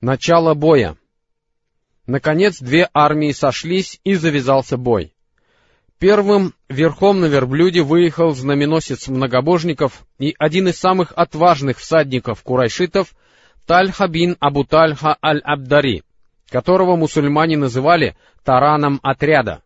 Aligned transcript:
Начало 0.00 0.54
боя. 0.54 0.96
Наконец 2.06 2.58
две 2.58 2.88
армии 2.94 3.32
сошлись, 3.32 4.00
и 4.02 4.14
завязался 4.14 4.78
бой. 4.78 5.12
Первым 5.98 6.54
верхом 6.70 7.20
на 7.20 7.26
верблюде 7.26 7.82
выехал 7.82 8.30
знаменосец 8.30 9.08
многобожников 9.08 10.06
и 10.18 10.34
один 10.38 10.68
из 10.68 10.78
самых 10.78 11.12
отважных 11.14 11.78
всадников 11.78 12.42
курайшитов 12.42 13.14
Тальха 13.66 14.08
бин 14.08 14.38
Абу 14.40 14.66
аль-Абдари, 14.72 16.02
которого 16.48 16.96
мусульмане 16.96 17.58
называли 17.58 18.16
тараном 18.42 19.00
отряда. 19.02 19.62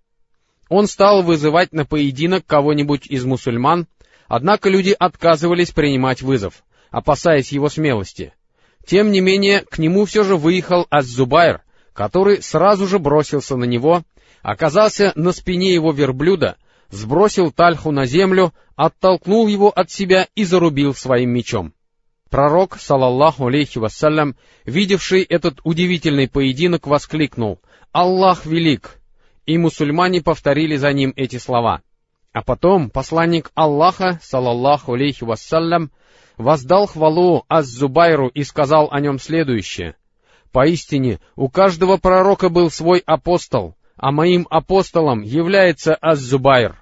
Он 0.69 0.89
стал 0.89 1.23
вызывать 1.23 1.73
на 1.73 1.87
поединок 1.87 2.45
кого-нибудь 2.45 3.07
из 3.07 3.25
мусульман, 3.25 3.87
однако 4.27 4.69
люди 4.69 4.97
отказывались 4.99 5.71
принимать 5.71 6.23
вызов, 6.23 6.65
опасаясь 6.91 7.53
его 7.53 7.69
смелости. 7.69 8.35
Тем 8.87 9.11
не 9.11 9.21
менее, 9.21 9.61
к 9.63 9.79
нему 9.79 10.05
все 10.05 10.25
же 10.25 10.37
выехал 10.37 10.87
Az-Зубайр, 10.91 11.63
который 11.93 12.43
сразу 12.43 12.87
же 12.87 12.99
бросился 12.99 13.57
на 13.57 13.65
него, 13.65 14.03
оказался 14.43 15.13
на 15.15 15.33
спине 15.33 15.73
его 15.73 15.93
верблюда, 15.93 16.57
сбросил 16.91 17.51
Тальху 17.51 17.91
на 17.93 18.05
землю, 18.07 18.53
оттолкнул 18.77 19.47
его 19.47 19.71
от 19.71 19.91
себя 19.91 20.29
и 20.35 20.45
зарубил 20.45 20.95
своим 20.95 21.31
мечом. 21.31 21.73
Пророк, 22.29 22.79
салаллаху 22.79 23.47
алейхи 23.47 23.79
вассалям, 23.79 24.37
видевший 24.65 25.23
этот 25.23 25.61
удивительный 25.63 26.29
поединок, 26.29 26.87
воскликнул 26.87 27.61
«Аллах 27.93 28.45
велик!» 28.45 29.01
И 29.47 29.57
мусульмане 29.57 30.21
повторили 30.21 30.77
за 30.77 30.93
ним 30.93 31.13
эти 31.17 31.37
слова. 31.37 31.83
А 32.33 32.43
потом 32.43 32.91
посланник 32.91 33.53
Аллаха, 33.55 34.19
салаллаху 34.23 34.95
алейхи 34.95 35.23
вассалям, 35.23 35.93
воздал 36.37 36.87
хвалу 36.87 37.45
Аз-Зубайру 37.49 38.29
и 38.29 38.45
сказал 38.45 38.89
о 38.91 39.01
нем 39.01 39.19
следующее. 39.19 39.97
«Поистине, 40.53 41.19
у 41.37 41.49
каждого 41.49 41.97
пророка 41.97 42.49
был 42.49 42.71
свой 42.71 43.03
апостол, 43.05 43.75
а 43.97 44.13
моим 44.13 44.47
апостолом 44.51 45.23
является 45.23 45.95
Az-Зубайр». 45.95 46.77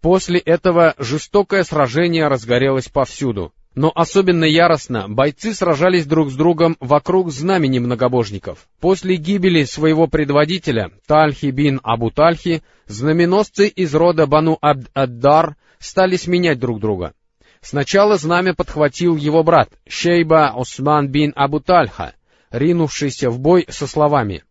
После 0.00 0.38
этого 0.38 0.94
жестокое 0.98 1.64
сражение 1.64 2.28
разгорелось 2.28 2.88
повсюду. 2.88 3.52
Но 3.74 3.92
особенно 3.94 4.44
яростно 4.44 5.08
бойцы 5.08 5.54
сражались 5.54 6.06
друг 6.06 6.30
с 6.30 6.34
другом 6.34 6.76
вокруг 6.80 7.30
знамени 7.30 7.78
многобожников. 7.78 8.66
После 8.80 9.16
гибели 9.16 9.64
своего 9.64 10.08
предводителя, 10.08 10.90
Тальхи 11.06 11.46
бин 11.46 11.80
Абу 11.84 12.10
Тальхи, 12.10 12.62
знаменосцы 12.86 13.68
из 13.68 13.94
рода 13.94 14.26
Бану 14.26 14.58
Абд-Аддар 14.60 15.54
стали 15.78 16.16
сменять 16.16 16.58
друг 16.58 16.80
друга. 16.80 17.12
Сначала 17.60 18.16
знамя 18.16 18.54
подхватил 18.54 19.16
его 19.16 19.42
брат, 19.42 19.70
Шейба 19.86 20.52
Осман 20.54 21.08
бин 21.08 21.32
Абу 21.34 21.60
Тальха, 21.60 22.14
ринувшийся 22.50 23.30
в 23.30 23.38
бой 23.38 23.66
со 23.68 23.86
словами 23.86 24.44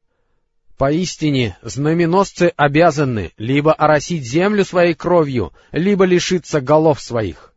«Поистине, 0.77 1.57
знаменосцы 1.63 2.53
обязаны 2.55 3.31
либо 3.37 3.73
оросить 3.73 4.23
землю 4.23 4.63
своей 4.63 4.93
кровью, 4.93 5.51
либо 5.71 6.05
лишиться 6.05 6.61
голов 6.61 7.01
своих». 7.01 7.53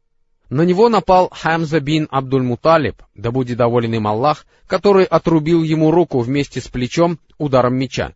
На 0.49 0.63
него 0.63 0.89
напал 0.89 1.29
Хамза 1.31 1.81
бин 1.81 2.09
Абдуль-Муталиб, 2.11 2.97
да 3.15 3.31
будет 3.31 3.59
доволен 3.59 3.95
им 3.95 4.07
Аллах, 4.09 4.47
который 4.67 5.05
отрубил 5.05 5.63
ему 5.63 5.91
руку 5.91 6.21
вместе 6.21 6.61
с 6.61 6.69
плечом 6.69 7.19
ударом 7.39 7.77
меча. 7.77 8.15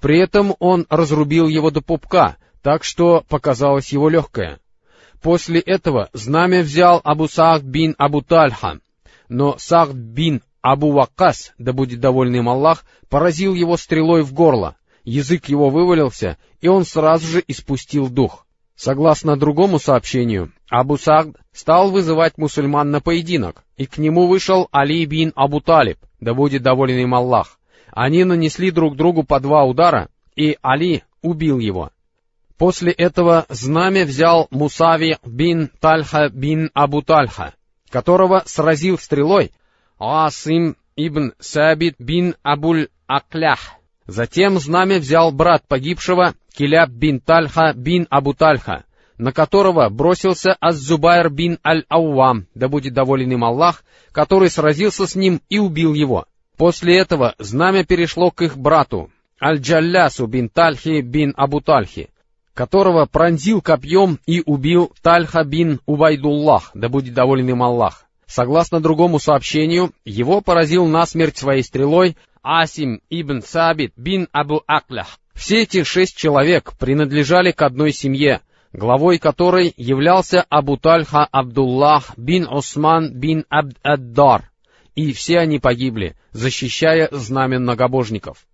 При 0.00 0.18
этом 0.18 0.54
он 0.58 0.86
разрубил 0.90 1.46
его 1.46 1.70
до 1.70 1.80
пупка, 1.80 2.36
так 2.62 2.82
что 2.82 3.24
показалось 3.28 3.92
его 3.92 4.08
легкое. 4.08 4.58
После 5.22 5.60
этого 5.60 6.10
знамя 6.12 6.62
взял 6.62 7.00
Абу 7.04 7.28
Саад 7.28 7.62
бин 7.62 7.94
Абу 7.96 8.22
Тальха, 8.22 8.80
но 9.28 9.56
Саад 9.56 9.94
бин 9.94 10.42
Абу 10.60 10.90
Вакас, 10.90 11.52
да 11.58 11.72
будет 11.72 12.00
доволен 12.00 12.34
им 12.34 12.48
Аллах, 12.48 12.84
поразил 13.08 13.54
его 13.54 13.76
стрелой 13.76 14.22
в 14.22 14.32
горло, 14.32 14.76
язык 15.04 15.46
его 15.46 15.70
вывалился, 15.70 16.38
и 16.60 16.66
он 16.66 16.84
сразу 16.84 17.26
же 17.26 17.44
испустил 17.46 18.08
дух. 18.08 18.46
Согласно 18.74 19.36
другому 19.36 19.78
сообщению, 19.78 20.52
Абу 20.68 20.98
Саад 20.98 21.28
стал 21.52 21.92
вызывать 21.92 22.36
мусульман 22.36 22.90
на 22.90 23.00
поединок, 23.00 23.62
и 23.76 23.86
к 23.86 23.98
нему 23.98 24.26
вышел 24.26 24.66
Али 24.72 25.04
бин 25.06 25.32
Абу 25.36 25.60
Талиб, 25.60 25.98
да 26.20 26.34
будет 26.34 26.62
доволен 26.62 26.98
им 26.98 27.14
Аллах. 27.14 27.60
Они 27.92 28.24
нанесли 28.24 28.72
друг 28.72 28.96
другу 28.96 29.22
по 29.22 29.38
два 29.38 29.64
удара, 29.64 30.08
и 30.34 30.56
Али 30.62 31.04
убил 31.20 31.60
его. 31.60 31.90
После 32.62 32.92
этого 32.92 33.44
знамя 33.48 34.04
взял 34.04 34.46
Мусави 34.52 35.16
бин 35.26 35.68
Тальха 35.80 36.28
бин 36.28 36.70
Абу 36.74 37.02
Тальха, 37.02 37.54
которого 37.90 38.44
сразил 38.46 38.98
стрелой 38.98 39.50
Асим 39.98 40.76
ибн 40.94 41.32
Сабит 41.40 41.96
бин 41.98 42.36
Абуль 42.44 42.86
Аклях. 43.08 43.72
Затем 44.06 44.60
знамя 44.60 45.00
взял 45.00 45.32
брат 45.32 45.64
погибшего 45.66 46.34
Киляб 46.56 46.90
бин 46.90 47.18
Тальха 47.18 47.72
бин 47.74 48.06
Абу 48.10 48.32
Тальха, 48.32 48.84
на 49.18 49.32
которого 49.32 49.88
бросился 49.88 50.56
Аз-Зубайр 50.60 51.30
бин 51.30 51.58
Аль-Ауам, 51.66 52.46
да 52.54 52.68
будет 52.68 52.94
доволен 52.94 53.32
им 53.32 53.42
Аллах, 53.42 53.82
который 54.12 54.50
сразился 54.50 55.08
с 55.08 55.16
ним 55.16 55.40
и 55.48 55.58
убил 55.58 55.94
его. 55.94 56.26
После 56.56 56.96
этого 56.96 57.34
знамя 57.40 57.84
перешло 57.84 58.30
к 58.30 58.40
их 58.42 58.56
брату, 58.56 59.10
Аль-Джаллясу 59.42 60.28
бин 60.28 60.48
Тальхи 60.48 61.00
бин 61.00 61.34
Абу 61.36 61.60
Тальхи, 61.60 62.08
которого 62.54 63.06
пронзил 63.06 63.60
копьем 63.60 64.18
и 64.26 64.42
убил 64.44 64.92
Тальха 65.02 65.44
бин 65.44 65.80
Убайдуллах, 65.86 66.70
да 66.74 66.88
будет 66.88 67.14
доволен 67.14 67.48
им 67.48 67.62
Аллах. 67.62 68.04
Согласно 68.26 68.80
другому 68.80 69.18
сообщению, 69.18 69.92
его 70.04 70.40
поразил 70.40 70.86
насмерть 70.86 71.36
своей 71.36 71.62
стрелой 71.62 72.16
Асим 72.42 73.00
ибн 73.10 73.42
Сабит 73.42 73.92
бин 73.96 74.28
Абу 74.32 74.62
Аклях. 74.66 75.18
Все 75.34 75.62
эти 75.62 75.82
шесть 75.82 76.16
человек 76.16 76.72
принадлежали 76.78 77.52
к 77.52 77.62
одной 77.62 77.92
семье, 77.92 78.40
главой 78.72 79.18
которой 79.18 79.72
являлся 79.76 80.44
Абу 80.48 80.76
Тальха 80.76 81.26
Абдуллах 81.30 82.16
бин 82.16 82.46
Усман 82.48 83.12
бин 83.12 83.44
Абд-Аддар, 83.48 84.50
и 84.94 85.12
все 85.12 85.38
они 85.38 85.58
погибли, 85.58 86.16
защищая 86.32 87.08
знамя 87.12 87.58
многобожников. 87.58 88.46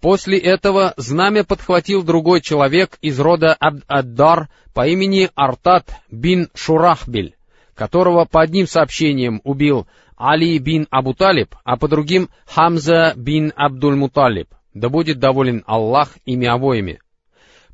После 0.00 0.38
этого 0.38 0.94
знамя 0.96 1.44
подхватил 1.44 2.02
другой 2.02 2.40
человек 2.40 2.96
из 3.02 3.20
рода 3.20 3.54
Абд-Аддар 3.60 4.48
по 4.72 4.86
имени 4.86 5.28
Артат 5.34 5.94
бин 6.10 6.48
Шурахбель, 6.54 7.36
которого 7.74 8.24
по 8.24 8.40
одним 8.40 8.66
сообщениям 8.66 9.42
убил 9.44 9.86
Али 10.16 10.58
бин 10.58 10.86
Абу 10.90 11.12
Талиб, 11.12 11.54
а 11.64 11.76
по 11.76 11.86
другим 11.86 12.30
Хамза 12.46 13.12
бин 13.14 13.52
Абдуль-Муталиб. 13.54 14.48
Да 14.72 14.88
будет 14.88 15.18
доволен 15.18 15.64
Аллах 15.66 16.16
ими 16.24 16.46
обоими. 16.46 17.00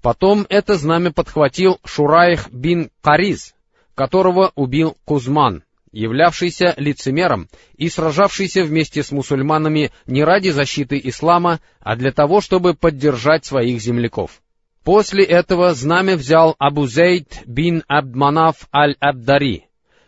Потом 0.03 0.47
это 0.49 0.75
знамя 0.75 1.13
подхватил 1.13 1.79
Шурайх 1.85 2.51
бин 2.51 2.91
Кариз, 3.03 3.55
которого 3.95 4.51
убил 4.57 4.97
Кузман 5.05 5.63
являвшийся 5.97 6.75
лицемером 6.77 7.49
и 7.77 7.89
сражавшийся 7.89 8.65
вместе 8.65 9.03
с 9.03 9.11
мусульманами 9.13 9.93
не 10.07 10.25
ради 10.25 10.51
защиты 10.51 11.01
ислама, 11.03 11.61
а 11.81 11.97
для 11.97 12.13
того, 12.13 12.43
чтобы 12.43 12.75
поддержать 12.75 13.47
своих 13.47 13.81
земляков. 13.81 14.43
После 14.85 15.25
этого 15.25 15.73
знамя 15.75 16.17
взял 16.17 16.55
Абу 16.59 16.87
Зейд 16.87 17.43
бин 17.47 17.83
Абдманаф 17.89 18.69
аль-Абдари, 18.75 19.65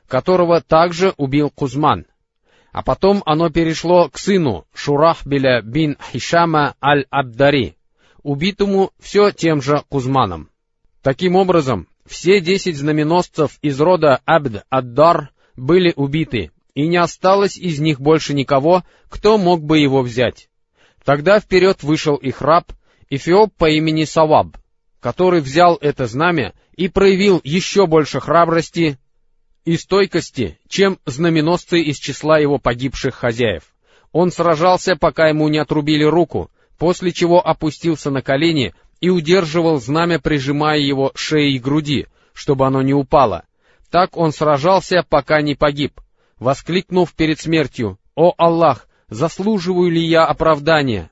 которого 0.07 0.61
также 0.61 1.15
убил 1.17 1.51
Кузман. 1.51 2.05
А 2.71 2.83
потом 2.83 3.23
оно 3.25 3.49
перешло 3.49 4.11
к 4.11 4.19
сыну 4.19 4.67
Шурахбеля 4.75 5.63
бин 5.63 5.97
Хишама 6.13 6.75
аль-Абдари, 6.83 7.77
убитому 8.23 8.93
все 9.01 9.31
тем 9.33 9.63
же 9.63 9.83
Кузманом. 9.89 10.51
Таким 11.03 11.35
образом, 11.35 11.89
все 12.05 12.41
десять 12.41 12.77
знаменосцев 12.77 13.59
из 13.63 13.81
рода 13.81 14.21
Абд-Аддар 14.27 15.31
были 15.59 15.93
убиты, 15.97 16.51
и 16.75 16.87
не 16.87 16.97
осталось 16.97 17.57
из 17.57 17.81
них 17.81 18.01
больше 18.01 18.35
никого, 18.35 18.85
кто 19.09 19.37
мог 19.37 19.63
бы 19.63 19.79
его 19.79 20.03
взять. 20.03 20.49
Тогда 21.05 21.41
вперед 21.41 21.83
вышел 21.83 22.17
их 22.17 22.41
раб, 22.41 22.73
Эфиоп 23.11 23.55
по 23.55 23.71
имени 23.71 24.05
Саваб, 24.05 24.57
который 25.01 25.41
взял 25.41 25.77
это 25.81 26.07
знамя 26.07 26.53
и 26.77 26.89
проявил 26.89 27.41
еще 27.43 27.87
больше 27.87 28.21
храбрости 28.21 28.99
и 29.65 29.77
стойкости, 29.77 30.59
чем 30.69 30.99
знаменосцы 31.07 31.81
из 31.81 31.97
числа 31.97 32.39
его 32.39 32.59
погибших 32.59 33.15
хозяев. 33.15 33.65
Он 34.13 34.31
сражался, 34.31 34.97
пока 34.97 35.29
ему 35.29 35.49
не 35.49 35.59
отрубили 35.59 36.05
руку, 36.05 36.51
после 36.79 37.13
чего 37.13 37.45
опустился 37.45 38.11
на 38.11 38.23
колени 38.23 38.75
и 39.01 39.11
удерживал 39.11 39.81
знамя, 39.81 40.19
прижимая 40.19 40.79
его 40.79 41.13
шеей 41.15 41.57
и 41.57 41.59
груди, 41.59 42.07
чтобы 42.33 42.67
оно 42.67 42.83
не 42.83 42.95
упало, 42.95 43.45
так 43.91 44.17
он 44.17 44.33
сражался, 44.33 45.05
пока 45.09 45.41
не 45.43 45.55
погиб, 45.55 46.01
воскликнув 46.39 47.15
перед 47.15 47.41
смертью, 47.41 47.99
«О 48.15 48.35
Аллах, 48.37 48.89
заслуживаю 49.09 49.91
ли 49.91 50.05
я 50.05 50.25
оправдания?» 50.25 51.11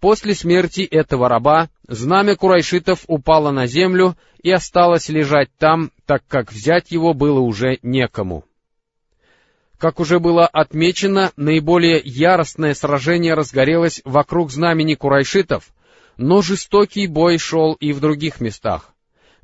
После 0.00 0.34
смерти 0.34 0.80
этого 0.80 1.28
раба 1.28 1.68
знамя 1.86 2.34
курайшитов 2.34 3.04
упало 3.06 3.50
на 3.50 3.66
землю 3.66 4.16
и 4.42 4.50
осталось 4.50 5.10
лежать 5.10 5.50
там, 5.58 5.92
так 6.06 6.22
как 6.26 6.52
взять 6.52 6.90
его 6.90 7.12
было 7.12 7.40
уже 7.40 7.78
некому. 7.82 8.44
Как 9.78 10.00
уже 10.00 10.18
было 10.18 10.46
отмечено, 10.46 11.32
наиболее 11.36 12.00
яростное 12.02 12.74
сражение 12.74 13.34
разгорелось 13.34 14.00
вокруг 14.04 14.50
знамени 14.50 14.94
курайшитов, 14.94 15.68
но 16.16 16.40
жестокий 16.40 17.06
бой 17.06 17.38
шел 17.38 17.74
и 17.74 17.92
в 17.92 18.00
других 18.00 18.40
местах. 18.40 18.94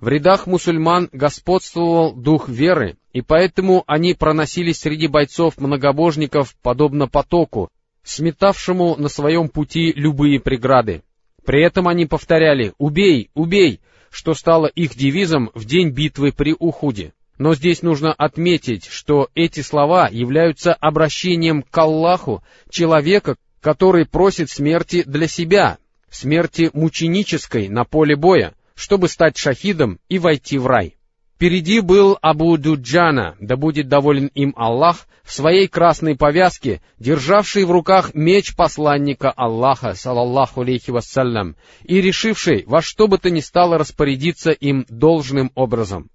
В 0.00 0.08
рядах 0.08 0.46
мусульман 0.46 1.08
господствовал 1.12 2.12
дух 2.14 2.48
веры, 2.48 2.96
и 3.12 3.22
поэтому 3.22 3.82
они 3.86 4.12
проносились 4.12 4.80
среди 4.80 5.06
бойцов-многобожников 5.06 6.54
подобно 6.62 7.08
потоку, 7.08 7.70
сметавшему 8.02 8.96
на 8.96 9.08
своем 9.08 9.48
пути 9.48 9.92
любые 9.96 10.38
преграды. 10.38 11.02
При 11.46 11.62
этом 11.62 11.88
они 11.88 12.04
повторяли 12.04 12.74
«Убей! 12.76 13.30
Убей!», 13.34 13.80
что 14.10 14.34
стало 14.34 14.66
их 14.66 14.94
девизом 14.94 15.50
в 15.54 15.64
день 15.64 15.90
битвы 15.90 16.32
при 16.32 16.54
Ухуде. 16.58 17.12
Но 17.38 17.54
здесь 17.54 17.82
нужно 17.82 18.12
отметить, 18.12 18.86
что 18.86 19.28
эти 19.34 19.60
слова 19.60 20.08
являются 20.10 20.72
обращением 20.74 21.62
к 21.62 21.76
Аллаху 21.78 22.42
человека, 22.70 23.36
который 23.60 24.06
просит 24.06 24.50
смерти 24.50 25.02
для 25.06 25.26
себя, 25.26 25.78
смерти 26.10 26.70
мученической 26.72 27.68
на 27.68 27.84
поле 27.84 28.16
боя, 28.16 28.54
чтобы 28.76 29.08
стать 29.08 29.36
шахидом 29.36 29.98
и 30.08 30.20
войти 30.20 30.58
в 30.58 30.66
рай. 30.68 30.96
Впереди 31.34 31.80
был 31.80 32.16
Абу 32.22 32.56
Дуджана, 32.56 33.36
да 33.40 33.56
будет 33.56 33.88
доволен 33.88 34.28
им 34.28 34.54
Аллах, 34.56 35.06
в 35.22 35.32
своей 35.32 35.68
красной 35.68 36.16
повязке, 36.16 36.80
державший 36.98 37.64
в 37.64 37.70
руках 37.70 38.14
меч 38.14 38.54
посланника 38.54 39.32
Аллаха, 39.32 39.94
салаллаху 39.94 40.62
алейхи 40.62 40.90
вассалям, 40.90 41.56
и 41.84 42.00
решивший 42.00 42.64
во 42.66 42.80
что 42.80 43.08
бы 43.08 43.18
то 43.18 43.28
ни 43.28 43.40
стало 43.40 43.76
распорядиться 43.76 44.52
им 44.52 44.86
должным 44.88 45.50
образом. 45.54 46.10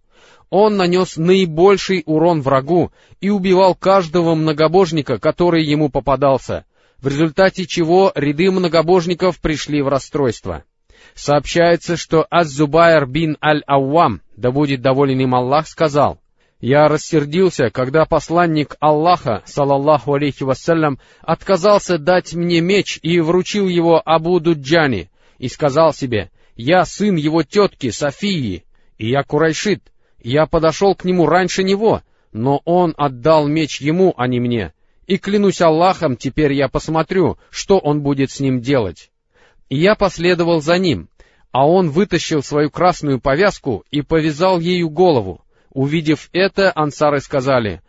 Он 0.50 0.76
нанес 0.76 1.18
наибольший 1.18 2.04
урон 2.06 2.42
врагу 2.42 2.92
и 3.20 3.30
убивал 3.30 3.76
каждого 3.76 4.34
многобожника, 4.34 5.20
который 5.20 5.64
ему 5.64 5.90
попадался, 5.90 6.66
в 7.00 7.08
результате 7.08 7.68
чего 7.68 8.12
ряды 8.16 8.50
многобожников 8.50 9.40
пришли 9.40 9.82
в 9.82 9.88
расстройство. 9.88 10.64
Сообщается, 11.16 11.98
что 11.98 12.26
Аз-Зубайр 12.30 13.06
бин 13.06 13.38
Аль-Ауам, 13.44 14.22
да 14.36 14.52
будет 14.52 14.82
доволен 14.82 15.20
им 15.20 15.36
Аллах, 15.36 15.68
сказал, 15.68 16.20
«Я 16.60 16.88
рассердился, 16.88 17.70
когда 17.72 18.06
посланник 18.06 18.76
Аллаха, 18.80 19.42
салаллаху 19.46 20.14
алейхи 20.14 20.44
вассалям, 20.44 21.00
отказался 21.22 21.98
дать 21.98 22.34
мне 22.34 22.62
меч 22.62 23.00
и 23.02 23.20
вручил 23.20 23.68
его 23.68 24.02
Абу 24.06 24.40
Дуджани, 24.40 25.10
и 25.40 25.50
сказал 25.50 25.94
себе, 25.94 26.30
«Я 26.56 26.86
сын 26.86 27.16
его 27.16 27.42
тетки 27.44 27.90
Софии, 27.90 28.64
и 28.98 29.10
я 29.10 29.24
курайшит, 29.24 29.82
я 30.22 30.46
подошел 30.46 30.94
к 30.94 31.04
нему 31.04 31.26
раньше 31.26 31.64
него, 31.64 32.02
но 32.32 32.62
он 32.64 32.94
отдал 32.96 33.48
меч 33.48 33.82
ему, 33.82 34.14
а 34.16 34.28
не 34.28 34.40
мне, 34.40 34.74
и 35.08 35.18
клянусь 35.18 35.62
Аллахом, 35.62 36.16
теперь 36.16 36.54
я 36.54 36.70
посмотрю, 36.70 37.40
что 37.50 37.80
он 37.80 38.02
будет 38.02 38.30
с 38.30 38.40
ним 38.40 38.62
делать». 38.62 39.12
И 39.72 39.78
я 39.78 39.96
последовал 39.96 40.62
за 40.62 40.78
ним, 40.78 41.08
а 41.54 41.66
он 41.66 41.92
вытащил 41.92 42.44
свою 42.44 42.70
красную 42.70 43.22
повязку 43.22 43.86
и 43.90 44.02
повязал 44.02 44.60
ею 44.60 44.90
голову. 44.90 45.46
Увидев 45.70 46.28
это, 46.34 46.74
ансары 46.76 47.22
сказали, 47.22 47.82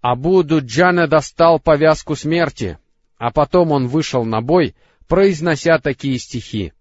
«Абу 0.00 0.44
Дуджана 0.44 1.08
достал 1.08 1.58
повязку 1.58 2.14
смерти», 2.14 2.78
а 3.18 3.32
потом 3.32 3.72
он 3.72 3.88
вышел 3.88 4.24
на 4.24 4.42
бой, 4.42 4.76
произнося 5.08 5.80
такие 5.80 6.20
стихи. 6.20 6.72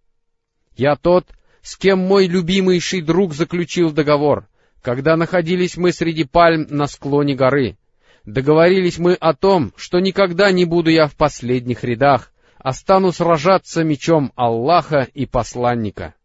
«Я 0.78 0.98
тот, 0.98 1.26
с 1.64 1.76
кем 1.76 1.98
мой 1.98 2.28
любимейший 2.28 3.02
друг 3.02 3.34
заключил 3.34 3.90
договор, 3.90 4.48
когда 4.84 5.18
находились 5.18 5.78
мы 5.78 5.92
среди 5.92 6.26
пальм 6.26 6.68
на 6.70 6.86
склоне 6.86 7.34
горы. 7.34 7.76
Договорились 8.24 9.00
мы 9.00 9.16
о 9.16 9.34
том, 9.34 9.74
что 9.78 10.00
никогда 10.00 10.52
не 10.52 10.66
буду 10.66 10.92
я 10.92 11.08
в 11.08 11.16
последних 11.16 11.84
рядах, 11.84 12.33
а 12.64 12.72
стану 12.74 13.12
сражаться 13.12 13.84
мечом 13.84 14.32
Аллаха 14.36 15.08
и 15.14 15.26
посланника. 15.26 16.16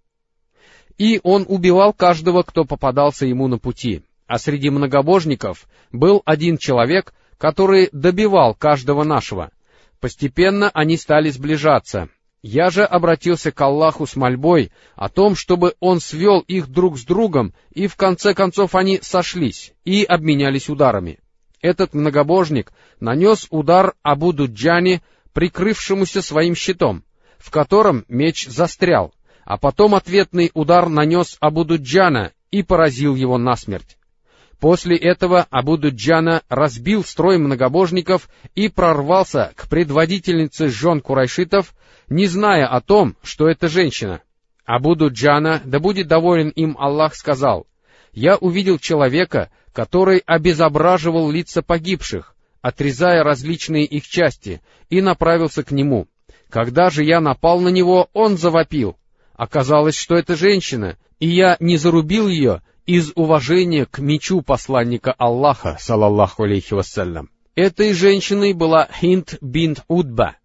И 0.96 1.20
он 1.22 1.44
убивал 1.46 1.92
каждого, 1.92 2.42
кто 2.42 2.64
попадался 2.64 3.26
ему 3.26 3.48
на 3.48 3.58
пути, 3.58 4.02
а 4.26 4.38
среди 4.38 4.70
многобожников 4.70 5.68
был 5.92 6.22
один 6.24 6.56
человек, 6.56 7.12
который 7.38 7.88
добивал 7.92 8.54
каждого 8.54 9.04
нашего. 9.04 9.50
Постепенно 10.00 10.70
они 10.70 10.96
стали 10.96 11.28
сближаться. 11.30 12.08
Я 12.40 12.70
же 12.70 12.84
обратился 12.84 13.50
к 13.50 13.60
Аллаху 13.60 14.06
с 14.06 14.14
мольбой 14.14 14.70
о 14.94 15.08
том, 15.08 15.34
чтобы 15.34 15.74
Он 15.80 16.00
свел 16.00 16.38
их 16.40 16.68
друг 16.68 16.98
с 16.98 17.04
другом, 17.04 17.52
и 17.72 17.88
в 17.88 17.96
конце 17.96 18.32
концов 18.32 18.76
они 18.76 19.00
сошлись 19.02 19.72
и 19.84 20.04
обменялись 20.04 20.68
ударами. 20.68 21.18
Этот 21.60 21.94
многобожник 21.94 22.72
нанес 23.00 23.48
удар 23.50 23.94
Абу 24.02 24.32
Дуджани, 24.32 25.02
прикрывшемуся 25.38 26.20
своим 26.20 26.56
щитом, 26.56 27.04
в 27.38 27.52
котором 27.52 28.04
меч 28.08 28.48
застрял, 28.48 29.14
а 29.44 29.56
потом 29.56 29.94
ответный 29.94 30.50
удар 30.52 30.88
нанес 30.88 31.36
Абу-Дуджана 31.40 32.32
и 32.50 32.64
поразил 32.64 33.14
его 33.14 33.38
насмерть. 33.38 33.98
После 34.58 34.96
этого 34.96 35.46
Абу-Дуджана 35.52 36.42
разбил 36.48 37.04
строй 37.04 37.38
многобожников 37.38 38.28
и 38.56 38.68
прорвался 38.68 39.52
к 39.54 39.68
предводительнице 39.68 40.66
жен 40.70 41.00
Курайшитов, 41.00 41.72
не 42.08 42.26
зная 42.26 42.66
о 42.66 42.80
том, 42.80 43.14
что 43.22 43.46
это 43.46 43.68
женщина. 43.68 44.22
Абу-Дуджана, 44.66 45.62
да 45.64 45.78
будет 45.78 46.08
доволен 46.08 46.48
им 46.48 46.76
Аллах, 46.76 47.14
сказал, 47.14 47.68
«Я 48.10 48.34
увидел 48.38 48.80
человека, 48.80 49.52
который 49.72 50.18
обезображивал 50.26 51.30
лица 51.30 51.62
погибших, 51.62 52.34
отрезая 52.62 53.22
различные 53.22 53.84
их 53.84 54.06
части, 54.06 54.60
и 54.90 55.00
направился 55.00 55.62
к 55.62 55.70
нему. 55.70 56.06
Когда 56.50 56.90
же 56.90 57.04
я 57.04 57.20
напал 57.20 57.60
на 57.60 57.68
него, 57.68 58.08
он 58.12 58.36
завопил. 58.36 58.96
Оказалось, 59.34 59.96
что 59.96 60.16
это 60.16 60.36
женщина, 60.36 60.96
и 61.20 61.28
я 61.28 61.56
не 61.60 61.76
зарубил 61.76 62.28
ее 62.28 62.62
из 62.86 63.12
уважения 63.14 63.84
к 63.84 63.98
мечу 63.98 64.40
посланника 64.40 65.12
Аллаха, 65.12 65.76
салаллаху 65.78 66.44
алейхи 66.44 66.74
вассалям. 66.74 67.30
Этой 67.54 67.92
женщиной 67.92 68.52
была 68.52 68.88
Хинд 69.00 69.36
бин 69.40 69.76
Удба. 69.88 70.36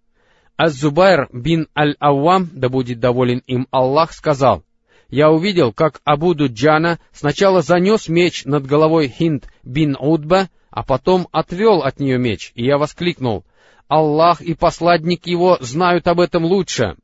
Az-Зубайр 0.57 1.29
бин 1.31 1.67
Аль-Ауам, 1.75 2.49
да 2.51 2.69
будет 2.69 2.99
доволен 2.99 3.41
им 3.47 3.67
Аллах, 3.71 4.13
сказал, 4.13 4.63
«Я 5.09 5.31
увидел, 5.31 5.71
как 5.71 6.01
Абу 6.05 6.33
Дуджана 6.33 6.99
сначала 7.11 7.61
занес 7.61 8.07
меч 8.07 8.45
над 8.45 8.65
головой 8.65 9.07
Хинд 9.07 9.47
бин 9.63 9.95
Удба, 9.99 10.49
а 10.73 10.81
потом 10.81 11.27
отвел 11.31 11.83
от 11.83 11.99
нее 11.99 12.17
меч, 12.17 12.51
и 12.55 12.65
я 12.65 12.79
воскликнул, 12.79 13.45
«Аллах 13.87 14.41
и 14.41 14.55
посладник 14.55 15.27
его 15.27 15.57
знают 15.61 16.07
об 16.07 16.19
этом 16.19 16.45
лучше!» 16.45 16.95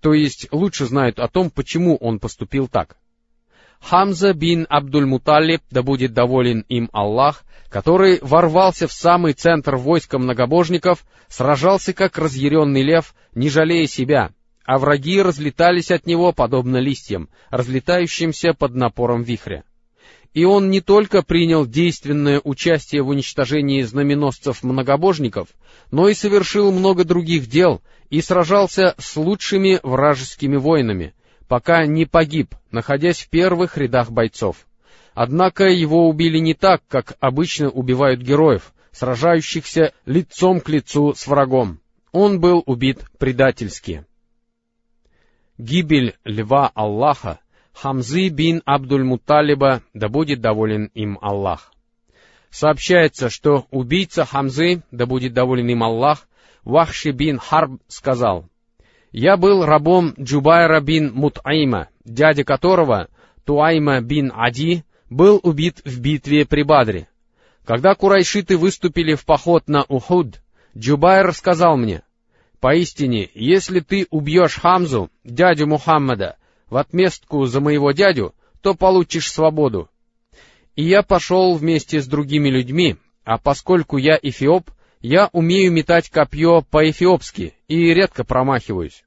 То 0.00 0.12
есть 0.14 0.48
лучше 0.50 0.86
знают 0.86 1.20
о 1.20 1.28
том, 1.28 1.48
почему 1.48 1.96
он 1.96 2.18
поступил 2.18 2.66
так. 2.66 2.96
Хамза 3.80 4.32
бин 4.32 4.66
Абдуль-Муталиб, 4.68 5.60
да 5.70 5.82
будет 5.84 6.12
доволен 6.12 6.64
им 6.68 6.90
Аллах, 6.92 7.44
который 7.68 8.18
ворвался 8.20 8.88
в 8.88 8.92
самый 8.92 9.34
центр 9.34 9.76
войска 9.76 10.18
многобожников, 10.18 11.04
сражался 11.28 11.92
как 11.92 12.18
разъяренный 12.18 12.82
лев, 12.82 13.14
не 13.32 13.48
жалея 13.48 13.86
себя, 13.86 14.32
а 14.64 14.78
враги 14.78 15.22
разлетались 15.22 15.92
от 15.92 16.06
него, 16.06 16.32
подобно 16.32 16.78
листьям, 16.78 17.28
разлетающимся 17.50 18.54
под 18.54 18.74
напором 18.74 19.22
вихря 19.22 19.62
и 20.34 20.44
он 20.44 20.70
не 20.70 20.80
только 20.80 21.22
принял 21.22 21.66
действенное 21.66 22.40
участие 22.42 23.02
в 23.02 23.08
уничтожении 23.08 23.82
знаменосцев-многобожников, 23.82 25.48
но 25.90 26.08
и 26.08 26.14
совершил 26.14 26.72
много 26.72 27.04
других 27.04 27.48
дел 27.48 27.82
и 28.08 28.20
сражался 28.22 28.94
с 28.98 29.16
лучшими 29.16 29.78
вражескими 29.82 30.56
воинами, 30.56 31.14
пока 31.48 31.84
не 31.86 32.06
погиб, 32.06 32.54
находясь 32.70 33.20
в 33.20 33.28
первых 33.28 33.76
рядах 33.76 34.10
бойцов. 34.10 34.66
Однако 35.14 35.64
его 35.64 36.08
убили 36.08 36.38
не 36.38 36.54
так, 36.54 36.82
как 36.88 37.16
обычно 37.20 37.68
убивают 37.68 38.20
героев, 38.20 38.72
сражающихся 38.92 39.92
лицом 40.06 40.60
к 40.60 40.68
лицу 40.70 41.14
с 41.14 41.26
врагом. 41.26 41.80
Он 42.12 42.40
был 42.40 42.62
убит 42.64 43.00
предательски. 43.18 44.06
Гибель 45.58 46.16
льва 46.24 46.70
Аллаха 46.74 47.40
Хамзы 47.74 48.28
бин 48.28 48.62
Абдуль-Муталиба, 48.66 49.82
да 49.94 50.08
будет 50.08 50.40
доволен 50.40 50.90
им 50.94 51.18
Аллах. 51.20 51.72
Сообщается, 52.50 53.30
что 53.30 53.66
убийца 53.70 54.24
Хамзы, 54.24 54.82
да 54.90 55.06
будет 55.06 55.32
доволен 55.32 55.68
им 55.68 55.82
Аллах, 55.82 56.28
Вахши 56.64 57.10
бин 57.10 57.38
Харб 57.38 57.80
сказал, 57.88 58.46
«Я 59.10 59.36
был 59.36 59.64
рабом 59.64 60.14
Джубайра 60.18 60.80
бин 60.80 61.12
Мутайма, 61.12 61.88
дядя 62.04 62.44
которого, 62.44 63.08
Туайма 63.44 64.00
бин 64.00 64.32
Ади, 64.34 64.84
был 65.10 65.40
убит 65.42 65.82
в 65.84 66.00
битве 66.00 66.46
при 66.46 66.62
Бадре. 66.62 67.08
Когда 67.64 67.94
курайшиты 67.94 68.56
выступили 68.56 69.14
в 69.14 69.24
поход 69.24 69.68
на 69.68 69.82
Ухуд, 69.88 70.40
Джубайр 70.76 71.32
сказал 71.32 71.76
мне, 71.76 72.02
«Поистине, 72.60 73.28
если 73.34 73.80
ты 73.80 74.06
убьешь 74.10 74.54
Хамзу, 74.54 75.10
дядю 75.24 75.66
Мухаммада, 75.66 76.36
в 76.72 76.78
отместку 76.78 77.44
за 77.44 77.60
моего 77.60 77.92
дядю, 77.92 78.34
то 78.62 78.72
получишь 78.72 79.30
свободу. 79.30 79.90
И 80.74 80.82
я 80.82 81.02
пошел 81.02 81.54
вместе 81.54 82.00
с 82.00 82.06
другими 82.06 82.48
людьми, 82.48 82.96
а 83.24 83.36
поскольку 83.36 83.98
я 83.98 84.18
эфиоп, 84.20 84.70
я 85.02 85.28
умею 85.32 85.70
метать 85.70 86.08
копье 86.08 86.62
по-эфиопски 86.62 87.52
и 87.68 87.92
редко 87.92 88.24
промахиваюсь. 88.24 89.04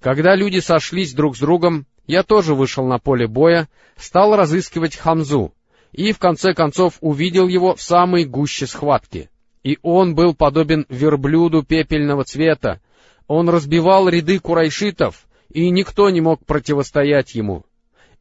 Когда 0.00 0.34
люди 0.34 0.58
сошлись 0.58 1.14
друг 1.14 1.36
с 1.36 1.38
другом, 1.38 1.86
я 2.08 2.24
тоже 2.24 2.52
вышел 2.56 2.84
на 2.84 2.98
поле 2.98 3.28
боя, 3.28 3.68
стал 3.96 4.34
разыскивать 4.34 4.96
Хамзу, 4.96 5.54
и 5.92 6.10
в 6.10 6.18
конце 6.18 6.52
концов 6.52 6.94
увидел 7.00 7.46
его 7.46 7.76
в 7.76 7.80
самой 7.80 8.24
гуще 8.24 8.66
схватки. 8.66 9.30
И 9.62 9.78
он 9.82 10.16
был 10.16 10.34
подобен 10.34 10.84
верблюду 10.88 11.62
пепельного 11.62 12.24
цвета, 12.24 12.80
он 13.28 13.48
разбивал 13.48 14.08
ряды 14.08 14.40
курайшитов, 14.40 15.28
и 15.54 15.70
никто 15.70 16.10
не 16.10 16.20
мог 16.20 16.44
противостоять 16.44 17.34
ему. 17.34 17.64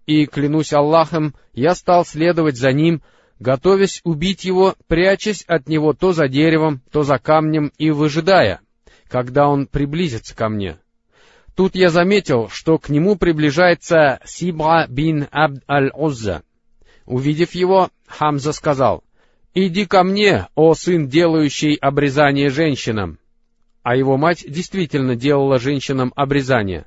И, 0.06 0.26
клянусь 0.28 0.72
Аллахом, 0.72 1.34
я 1.54 1.76
стал 1.76 2.06
следовать 2.06 2.58
за 2.58 2.72
ним, 2.72 3.02
готовясь 3.40 4.02
убить 4.04 4.46
его, 4.46 4.76
прячась 4.88 5.44
от 5.48 5.68
него 5.68 5.94
то 5.94 6.14
за 6.14 6.28
деревом, 6.28 6.82
то 6.92 7.04
за 7.04 7.18
камнем 7.18 7.72
и 7.78 7.90
выжидая, 7.90 8.62
когда 9.10 9.48
он 9.48 9.66
приблизится 9.66 10.36
ко 10.36 10.48
мне. 10.48 10.78
Тут 11.56 11.76
я 11.76 11.90
заметил, 11.90 12.50
что 12.50 12.78
к 12.78 12.90
нему 12.90 13.16
приближается 13.16 14.20
Сибра 14.26 14.88
бин 14.88 15.28
Абд 15.32 15.64
аль-Узза. 15.70 16.44
Увидев 17.06 17.54
его, 17.54 17.90
Хамза 18.08 18.54
сказал, 18.54 19.04
«Иди 19.54 19.86
ко 19.86 20.04
мне, 20.04 20.48
о 20.56 20.74
сын, 20.74 21.08
делающий 21.08 21.76
обрезание 21.76 22.50
женщинам!» 22.50 23.20
А 23.84 23.96
его 23.96 24.18
мать 24.18 24.46
действительно 24.48 25.16
делала 25.16 25.60
женщинам 25.60 26.14
обрезание. 26.16 26.86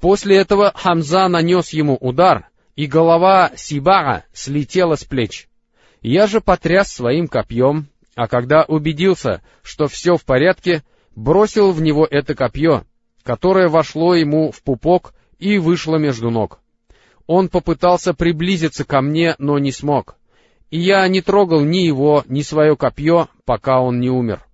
После 0.00 0.36
этого 0.36 0.72
Хамза 0.74 1.28
нанес 1.28 1.70
ему 1.70 1.96
удар, 1.96 2.48
и 2.76 2.86
голова 2.86 3.50
Сибара 3.56 4.24
слетела 4.32 4.94
с 4.94 5.04
плеч. 5.04 5.48
Я 6.00 6.26
же 6.28 6.40
потряс 6.40 6.92
своим 6.92 7.26
копьем, 7.26 7.88
а 8.14 8.28
когда 8.28 8.62
убедился, 8.62 9.42
что 9.62 9.88
все 9.88 10.16
в 10.16 10.24
порядке, 10.24 10.84
бросил 11.16 11.72
в 11.72 11.82
него 11.82 12.06
это 12.08 12.34
копье, 12.36 12.84
которое 13.24 13.68
вошло 13.68 14.14
ему 14.14 14.52
в 14.52 14.62
пупок 14.62 15.12
и 15.40 15.58
вышло 15.58 15.96
между 15.96 16.30
ног. 16.30 16.60
Он 17.26 17.48
попытался 17.48 18.14
приблизиться 18.14 18.84
ко 18.84 19.00
мне, 19.00 19.34
но 19.38 19.58
не 19.58 19.72
смог, 19.72 20.16
и 20.70 20.78
я 20.78 21.06
не 21.08 21.20
трогал 21.20 21.60
ни 21.60 21.78
его, 21.78 22.24
ни 22.28 22.42
свое 22.42 22.76
копье, 22.76 23.28
пока 23.44 23.80
он 23.80 23.98
не 23.98 24.08
умер. 24.08 24.47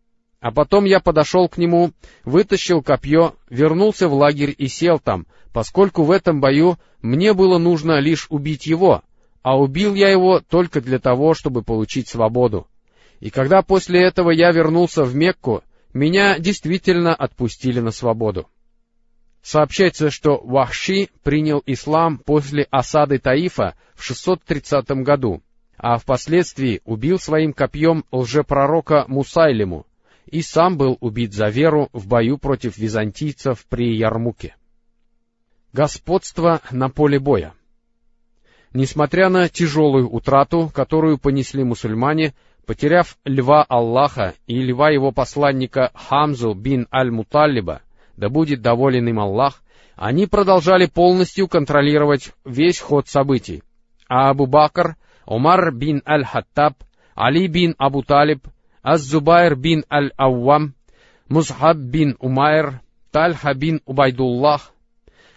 А 0.45 0.51
потом 0.51 0.85
я 0.85 1.01
подошел 1.01 1.49
к 1.49 1.57
нему, 1.57 1.93
вытащил 2.23 2.83
копье, 2.83 3.35
вернулся 3.49 4.09
в 4.09 4.13
лагерь 4.13 4.55
и 4.59 4.69
сел 4.69 4.99
там, 4.99 5.27
поскольку 5.55 6.03
в 6.03 6.11
этом 6.11 6.43
бою 6.43 6.77
мне 7.01 7.33
было 7.33 7.57
нужно 7.57 7.99
лишь 7.99 8.27
убить 8.29 8.67
его, 8.67 9.03
а 9.41 9.59
убил 9.59 9.95
я 9.95 10.11
его 10.11 10.41
только 10.41 10.83
для 10.83 10.99
того, 10.99 11.33
чтобы 11.33 11.63
получить 11.63 12.09
свободу. 12.09 12.69
И 13.21 13.31
когда 13.31 13.63
после 13.63 14.03
этого 14.03 14.31
я 14.31 14.53
вернулся 14.53 15.05
в 15.05 15.15
Мекку, 15.15 15.63
меня 15.95 16.39
действительно 16.39 17.15
отпустили 17.15 17.81
на 17.81 17.91
свободу. 17.91 18.47
Сообщается, 19.41 20.11
что 20.11 20.43
Вахши 20.45 21.09
принял 21.23 21.63
ислам 21.65 22.19
после 22.19 22.67
осады 22.71 23.19
Таифа 23.19 23.79
в 23.95 24.05
630 24.05 24.91
году, 25.05 25.43
а 25.79 25.97
впоследствии 25.97 26.83
убил 26.85 27.19
своим 27.19 27.55
копьем 27.55 28.05
лжепророка 28.13 29.07
Мусайлиму, 29.09 29.87
и 30.27 30.43
сам 30.43 30.77
был 30.77 30.97
убит 31.01 31.33
за 31.33 31.49
веру 31.49 31.89
в 31.93 32.07
бою 32.07 32.39
против 32.39 32.77
византийцев 32.79 33.65
при 33.67 33.97
Ярмуке. 33.97 34.57
Господство 35.73 36.61
на 36.71 36.89
поле 36.89 37.19
боя 37.19 37.55
Несмотря 38.73 39.29
на 39.29 39.49
тяжелую 39.49 40.09
утрату, 40.11 40.71
которую 40.75 41.19
понесли 41.19 41.63
мусульмане, 41.63 42.35
потеряв 42.67 43.17
льва 43.25 43.63
Аллаха 43.63 44.35
и 44.47 44.61
льва 44.61 44.91
его 44.91 45.13
посланника 45.13 45.93
Хамзу 45.95 46.55
бин 46.55 46.89
Аль-Муталлиба, 46.93 47.83
да 48.17 48.29
будет 48.29 48.63
доволен 48.63 49.09
им 49.09 49.21
Аллах, 49.21 49.63
они 49.95 50.27
продолжали 50.27 50.87
полностью 50.87 51.47
контролировать 51.47 52.33
весь 52.45 52.81
ход 52.81 53.09
событий. 53.09 53.63
А 54.09 54.31
Абу 54.31 54.47
Бакр, 54.47 54.97
Умар 55.25 55.73
бин 55.73 56.03
Аль-Хаттаб, 56.05 56.75
Али 57.15 57.47
бин 57.47 57.77
Абу 57.79 58.03
Талиб, 58.03 58.47
Az-Зубайр 58.85 59.57
бин 59.57 59.83
Аль-Ауам, 59.91 60.75
Музхаб 61.29 61.79
бин 61.79 62.17
Умайр, 62.21 62.83
Тальха 63.11 63.55
бин 63.55 63.81
Убайдуллах, 63.87 64.73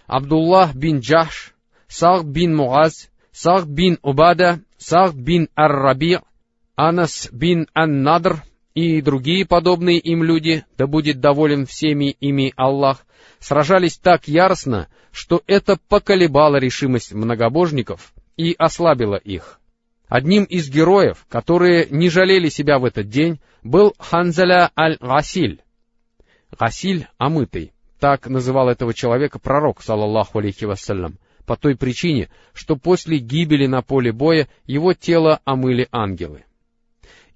Абдуллах 0.06 0.74
бин 0.74 1.00
Джахш, 1.00 1.54
Сахд 1.88 2.26
бин 2.26 2.54
Муаз, 2.54 3.10
Сахд 3.32 3.66
бин 3.66 3.98
Убада, 4.02 4.60
Сахд 4.76 5.16
бин 5.16 5.48
Ар-Раби, 5.56 6.18
Анас 6.76 7.30
бин 7.32 7.68
Ан-Надр 7.72 8.42
и 8.74 9.00
другие 9.00 9.46
подобные 9.46 9.98
им 9.98 10.22
люди, 10.22 10.66
да 10.76 10.86
будет 10.86 11.18
доволен 11.18 11.64
всеми 11.64 12.10
ими 12.20 12.52
Аллах, 12.54 13.06
сражались 13.38 13.96
так 13.96 14.28
яростно, 14.28 14.88
что 15.10 15.42
это 15.46 15.78
поколебало 15.88 16.56
решимость 16.56 17.14
многобожников 17.14 18.12
и 18.36 18.54
ослабило 18.58 19.16
их. 19.16 19.58
Одним 20.08 20.44
из 20.44 20.70
героев, 20.70 21.26
которые 21.28 21.86
не 21.90 22.08
жалели 22.08 22.48
себя 22.48 22.78
в 22.78 22.84
этот 22.86 23.08
день, 23.08 23.40
был 23.62 23.94
Ханзаля 23.98 24.70
аль-Гасиль. 24.76 25.60
Гасиль— 26.58 27.06
омытый. 27.18 27.72
Так 28.00 28.26
называл 28.26 28.70
этого 28.70 28.94
человека 28.94 29.38
пророк, 29.38 29.82
саллаллаху 29.82 30.38
алейхи 30.38 30.64
вассалям, 30.64 31.18
по 31.46 31.56
той 31.56 31.76
причине, 31.76 32.30
что 32.54 32.76
после 32.76 33.18
гибели 33.18 33.66
на 33.66 33.82
поле 33.82 34.12
боя 34.12 34.48
его 34.64 34.94
тело 34.94 35.40
омыли 35.44 35.88
ангелы. 35.92 36.44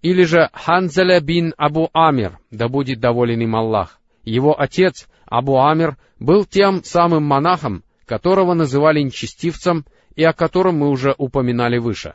Или 0.01 0.25
же 0.25 0.49
Ханзаля 0.53 1.21
бин 1.21 1.53
Абу 1.59 1.91
Амир, 1.93 2.39
да 2.51 2.69
будет 2.69 3.01
доволен 3.01 3.41
им 3.41 3.55
Аллах. 3.55 4.01
Его 4.25 4.59
отец, 4.59 5.09
Абу 5.27 5.61
Амир, 5.61 5.97
был 6.19 6.47
тем 6.47 6.83
самым 6.85 7.25
монахом, 7.25 7.85
которого 8.07 8.55
называли 8.55 9.01
нечестивцем 9.01 9.85
и 10.17 10.25
о 10.25 10.33
котором 10.33 10.79
мы 10.79 10.89
уже 10.89 11.15
упоминали 11.19 11.79
выше. 11.79 12.15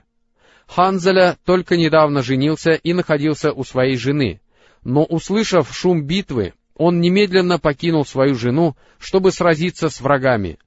Ханзаля 0.68 1.38
только 1.46 1.78
недавно 1.78 2.22
женился 2.22 2.72
и 2.72 2.94
находился 2.94 3.52
у 3.52 3.64
своей 3.64 3.98
жены, 3.98 4.42
но, 4.84 5.04
услышав 5.04 5.74
шум 5.74 6.04
битвы, 6.04 6.54
он 6.76 7.02
немедленно 7.02 7.58
покинул 7.58 8.06
свою 8.06 8.36
жену, 8.36 8.76
чтобы 9.00 9.32
сразиться 9.32 9.90
с 9.90 10.00
врагами. 10.02 10.60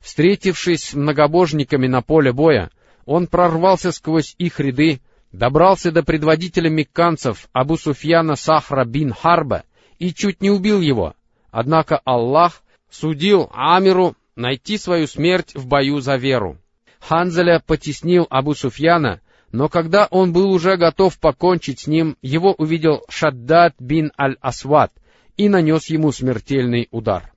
Встретившись 0.00 0.90
с 0.90 0.94
многобожниками 0.94 1.86
на 1.86 2.02
поле 2.02 2.32
боя, 2.32 2.70
он 3.06 3.26
прорвался 3.26 3.90
сквозь 3.90 4.34
их 4.36 4.60
ряды, 4.60 5.00
добрался 5.32 5.90
до 5.90 6.02
предводителя 6.02 6.68
мекканцев 6.68 7.48
Абу 7.52 7.76
Суфьяна 7.78 8.36
Сахра 8.36 8.84
бин 8.84 9.12
Харба 9.12 9.64
и 9.98 10.12
чуть 10.12 10.42
не 10.42 10.50
убил 10.50 10.80
его. 10.80 11.14
Однако 11.50 12.00
Аллах 12.04 12.62
судил 12.90 13.50
Амиру 13.54 14.14
найти 14.36 14.76
свою 14.76 15.06
смерть 15.06 15.54
в 15.54 15.66
бою 15.66 16.00
за 16.00 16.16
веру. 16.16 16.58
Ханзаля 17.00 17.62
потеснил 17.64 18.26
Абу 18.28 18.54
Суфьяна 18.54 19.20
но 19.54 19.68
когда 19.68 20.08
он 20.10 20.32
был 20.32 20.50
уже 20.50 20.76
готов 20.76 21.16
покончить 21.20 21.78
с 21.78 21.86
ним, 21.86 22.16
его 22.20 22.54
увидел 22.54 23.04
Шаддад 23.08 23.74
бин 23.78 24.10
Аль-Асвад 24.18 24.90
и 25.36 25.48
нанес 25.48 25.86
ему 25.90 26.10
смертельный 26.10 26.88
удар. 26.90 27.32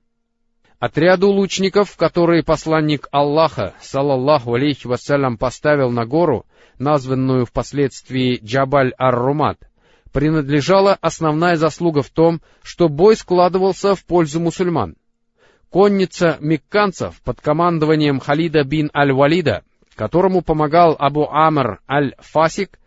Отряду 0.80 1.28
лучников, 1.28 1.96
которые 1.96 2.42
посланник 2.42 3.06
Аллаха, 3.12 3.74
салаллаху 3.80 4.54
алейхи 4.54 4.88
вассалям, 4.88 5.38
поставил 5.38 5.92
на 5.92 6.06
гору, 6.06 6.44
названную 6.80 7.46
впоследствии 7.46 8.40
Джабаль-ар-Румат, 8.42 9.70
принадлежала 10.12 10.98
основная 11.00 11.54
заслуга 11.54 12.02
в 12.02 12.10
том, 12.10 12.40
что 12.64 12.88
бой 12.88 13.14
складывался 13.14 13.94
в 13.94 14.04
пользу 14.04 14.40
мусульман. 14.40 14.96
Конница 15.70 16.36
мекканцев 16.40 17.22
под 17.22 17.40
командованием 17.40 18.18
Халида 18.18 18.64
бин 18.64 18.90
Аль-Валида 18.92 19.62
которому 19.98 20.42
помогал 20.42 20.94
Абу 20.96 21.28
Амр 21.28 21.80
аль-Фасик, 21.90 22.78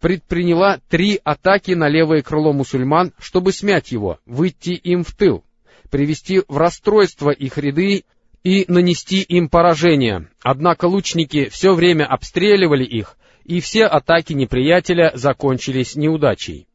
предприняла 0.00 0.80
три 0.88 1.20
атаки 1.22 1.72
на 1.72 1.88
левое 1.88 2.22
крыло 2.22 2.54
мусульман, 2.54 3.12
чтобы 3.18 3.52
смять 3.52 3.92
его, 3.92 4.18
выйти 4.24 4.70
им 4.70 5.04
в 5.04 5.14
тыл, 5.14 5.44
привести 5.90 6.40
в 6.48 6.56
расстройство 6.56 7.30
их 7.30 7.58
ряды 7.58 8.04
и 8.42 8.64
нанести 8.66 9.20
им 9.20 9.50
поражение. 9.50 10.30
Однако 10.42 10.86
лучники 10.86 11.50
все 11.50 11.74
время 11.74 12.06
обстреливали 12.06 12.84
их, 12.84 13.18
и 13.44 13.60
все 13.60 13.84
атаки 13.84 14.32
неприятеля 14.32 15.12
закончились 15.14 15.96
неудачей. 15.96 16.66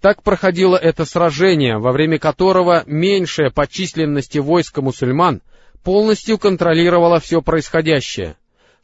Так 0.00 0.24
проходило 0.24 0.76
это 0.76 1.04
сражение, 1.04 1.78
во 1.78 1.92
время 1.92 2.18
которого 2.18 2.82
меньшая 2.86 3.50
по 3.50 3.68
численности 3.68 4.38
войска 4.38 4.82
мусульман 4.82 5.40
полностью 5.84 6.36
контролировала 6.36 7.20
все 7.20 7.42
происходящее. 7.42 8.36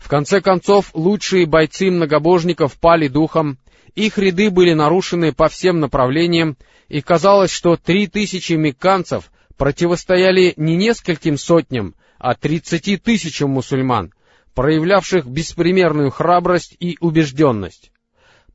В 0.03 0.09
конце 0.09 0.41
концов, 0.41 0.91
лучшие 0.95 1.47
бойцы 1.47 1.89
многобожников 1.89 2.77
пали 2.79 3.07
духом, 3.07 3.59
их 3.95 4.19
ряды 4.19 4.51
были 4.51 4.73
нарушены 4.73 5.33
по 5.33 5.49
всем 5.49 5.79
направлениям, 5.79 6.57
и 6.89 7.01
казалось, 7.01 7.53
что 7.53 7.77
три 7.77 8.09
тысячи 8.09 8.55
мекканцев 8.55 9.31
противостояли 9.57 10.55
не 10.57 10.77
нескольким 10.77 11.39
сотням, 11.39 11.95
а 12.19 12.35
тридцати 12.35 12.97
тысячам 12.97 13.51
мусульман, 13.51 14.13
проявлявших 14.55 15.25
беспримерную 15.25 16.11
храбрость 16.11 16.77
и 16.81 16.97
убежденность. 17.01 17.93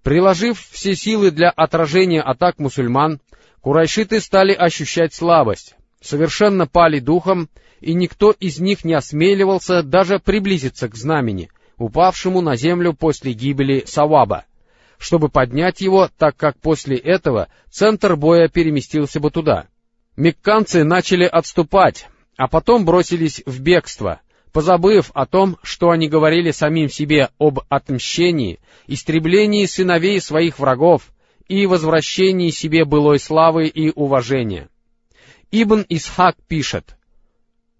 Приложив 0.03 0.59
все 0.69 0.95
силы 0.95 1.31
для 1.31 1.49
отражения 1.49 2.21
атак 2.21 2.59
мусульман, 2.59 3.21
курайшиты 3.61 4.19
стали 4.19 4.51
ощущать 4.51 5.13
слабость, 5.13 5.75
совершенно 6.01 6.67
пали 6.67 6.99
духом, 6.99 7.47
и 7.81 7.93
никто 7.93 8.31
из 8.31 8.59
них 8.59 8.83
не 8.83 8.93
осмеливался 8.93 9.83
даже 9.83 10.19
приблизиться 10.19 10.89
к 10.89 10.95
знамени, 10.95 11.49
упавшему 11.77 12.41
на 12.41 12.55
землю 12.55 12.93
после 12.93 13.33
гибели 13.33 13.83
Саваба, 13.85 14.45
чтобы 14.97 15.29
поднять 15.29 15.81
его, 15.81 16.09
так 16.17 16.35
как 16.35 16.57
после 16.57 16.97
этого 16.97 17.49
центр 17.69 18.15
боя 18.15 18.47
переместился 18.47 19.19
бы 19.19 19.29
туда. 19.29 19.67
Мекканцы 20.15 20.83
начали 20.83 21.25
отступать, 21.25 22.07
а 22.37 22.47
потом 22.47 22.85
бросились 22.85 23.43
в 23.45 23.59
бегство, 23.61 24.21
позабыв 24.51 25.11
о 25.13 25.27
том, 25.27 25.57
что 25.61 25.91
они 25.91 26.07
говорили 26.09 26.49
самим 26.51 26.89
себе 26.89 27.29
об 27.37 27.59
отмщении, 27.69 28.59
истреблении 28.87 29.65
сыновей 29.65 30.19
своих 30.19 30.57
врагов 30.57 31.11
и 31.47 31.67
возвращении 31.67 32.49
себе 32.49 32.83
былой 32.83 33.19
славы 33.19 33.67
и 33.67 33.91
уважения. 33.91 34.69
Ибн 35.51 35.85
Исхак 35.87 36.35
пишет, 36.47 36.96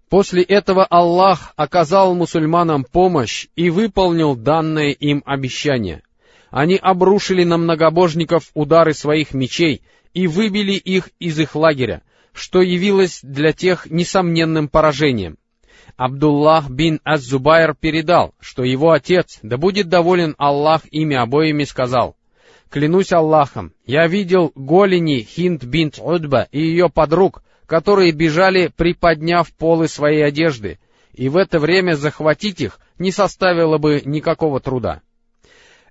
После 0.08 0.42
этого 0.42 0.86
Аллах 0.86 1.52
оказал 1.56 2.14
мусульманам 2.14 2.84
помощь 2.84 3.48
и 3.56 3.68
выполнил 3.68 4.34
данное 4.36 4.90
им 4.90 5.22
обещание. 5.26 6.02
Они 6.50 6.76
обрушили 6.76 7.44
на 7.44 7.58
многобожников 7.58 8.50
удары 8.54 8.94
своих 8.94 9.34
мечей 9.34 9.82
и 10.14 10.26
выбили 10.26 10.72
их 10.72 11.10
из 11.18 11.38
их 11.38 11.54
лагеря, 11.54 12.02
что 12.32 12.62
явилось 12.62 13.20
для 13.22 13.52
тех 13.52 13.90
несомненным 13.90 14.68
поражением. 14.68 15.36
Абдуллах 15.96 16.70
бин 16.70 17.00
Az-Зубайр 17.04 17.74
передал, 17.74 18.34
что 18.40 18.64
его 18.64 18.92
отец, 18.92 19.40
да 19.42 19.58
будет 19.58 19.88
доволен 19.88 20.34
Аллах 20.38 20.82
ими 20.90 21.16
обоими, 21.16 21.64
сказал, 21.64 22.16
«Клянусь 22.70 23.12
Аллахом, 23.12 23.72
я 23.84 24.06
видел 24.06 24.52
голени 24.54 25.20
Хинд 25.20 25.64
бинт 25.64 25.98
Удба 25.98 26.48
и 26.50 26.60
ее 26.60 26.88
подруг, 26.88 27.42
которые 27.68 28.12
бежали, 28.12 28.72
приподняв 28.74 29.52
полы 29.52 29.88
своей 29.88 30.24
одежды, 30.24 30.78
и 31.12 31.28
в 31.28 31.36
это 31.36 31.60
время 31.60 31.92
захватить 31.92 32.62
их 32.62 32.80
не 32.98 33.12
составило 33.12 33.76
бы 33.76 34.00
никакого 34.04 34.58
труда. 34.58 35.02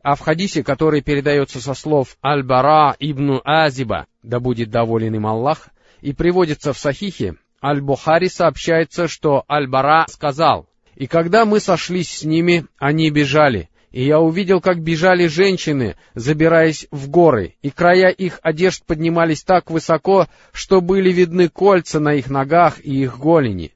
А 0.02 0.16
в 0.16 0.22
хадисе, 0.22 0.64
который 0.64 1.02
передается 1.02 1.62
со 1.62 1.76
слов 1.76 2.18
Аль-Бара 2.26 2.96
ибн 3.00 3.42
Азиба, 3.44 4.08
да 4.24 4.40
будет 4.40 4.72
доволен 4.72 5.14
им 5.14 5.28
Аллах, 5.28 5.70
и 6.02 6.14
приводится 6.14 6.74
в 6.74 6.80
Сахихе, 6.80 7.36
Аль-Бухари 7.64 8.28
сообщается, 8.28 9.08
что 9.08 9.44
Аль-Бара 9.48 10.06
сказал, 10.10 10.68
«И 10.96 11.06
когда 11.06 11.46
мы 11.46 11.60
сошлись 11.60 12.10
с 12.10 12.24
ними, 12.24 12.66
они 12.80 13.12
бежали, 13.12 13.70
и 13.98 14.06
я 14.06 14.20
увидел, 14.20 14.62
как 14.62 14.80
бежали 14.80 15.26
женщины, 15.26 15.96
забираясь 16.14 16.88
в 16.92 17.10
горы, 17.10 17.56
и 17.64 17.72
края 17.72 18.10
их 18.10 18.40
одежд 18.44 18.86
поднимались 18.86 19.42
так 19.42 19.72
высоко, 19.72 20.28
что 20.52 20.82
были 20.82 21.12
видны 21.12 21.50
кольца 21.50 22.00
на 22.00 22.14
их 22.14 22.30
ногах 22.30 22.80
и 22.86 23.02
их 23.02 23.18
голени. 23.18 23.74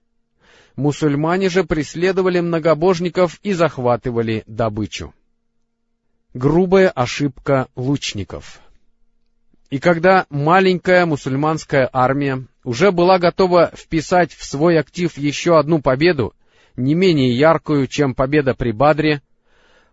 Мусульмане 0.75 1.49
же 1.49 1.63
преследовали 1.63 2.39
многобожников 2.39 3.39
и 3.41 3.53
захватывали 3.53 4.43
добычу. 4.45 5.11
Грубая 6.35 6.89
ошибка 6.89 7.67
лучников. 7.75 8.59
И 9.71 9.79
когда 9.79 10.27
маленькая 10.29 11.07
мусульманская 11.07 11.89
армия 11.91 12.45
уже 12.63 12.91
была 12.91 13.17
готова 13.17 13.71
вписать 13.75 14.35
в 14.35 14.45
свой 14.45 14.77
актив 14.77 15.17
еще 15.17 15.57
одну 15.57 15.81
победу, 15.81 16.35
не 16.75 16.93
менее 16.93 17.35
яркую, 17.35 17.87
чем 17.87 18.13
победа 18.13 18.53
при 18.53 18.71
Бадре, 18.71 19.23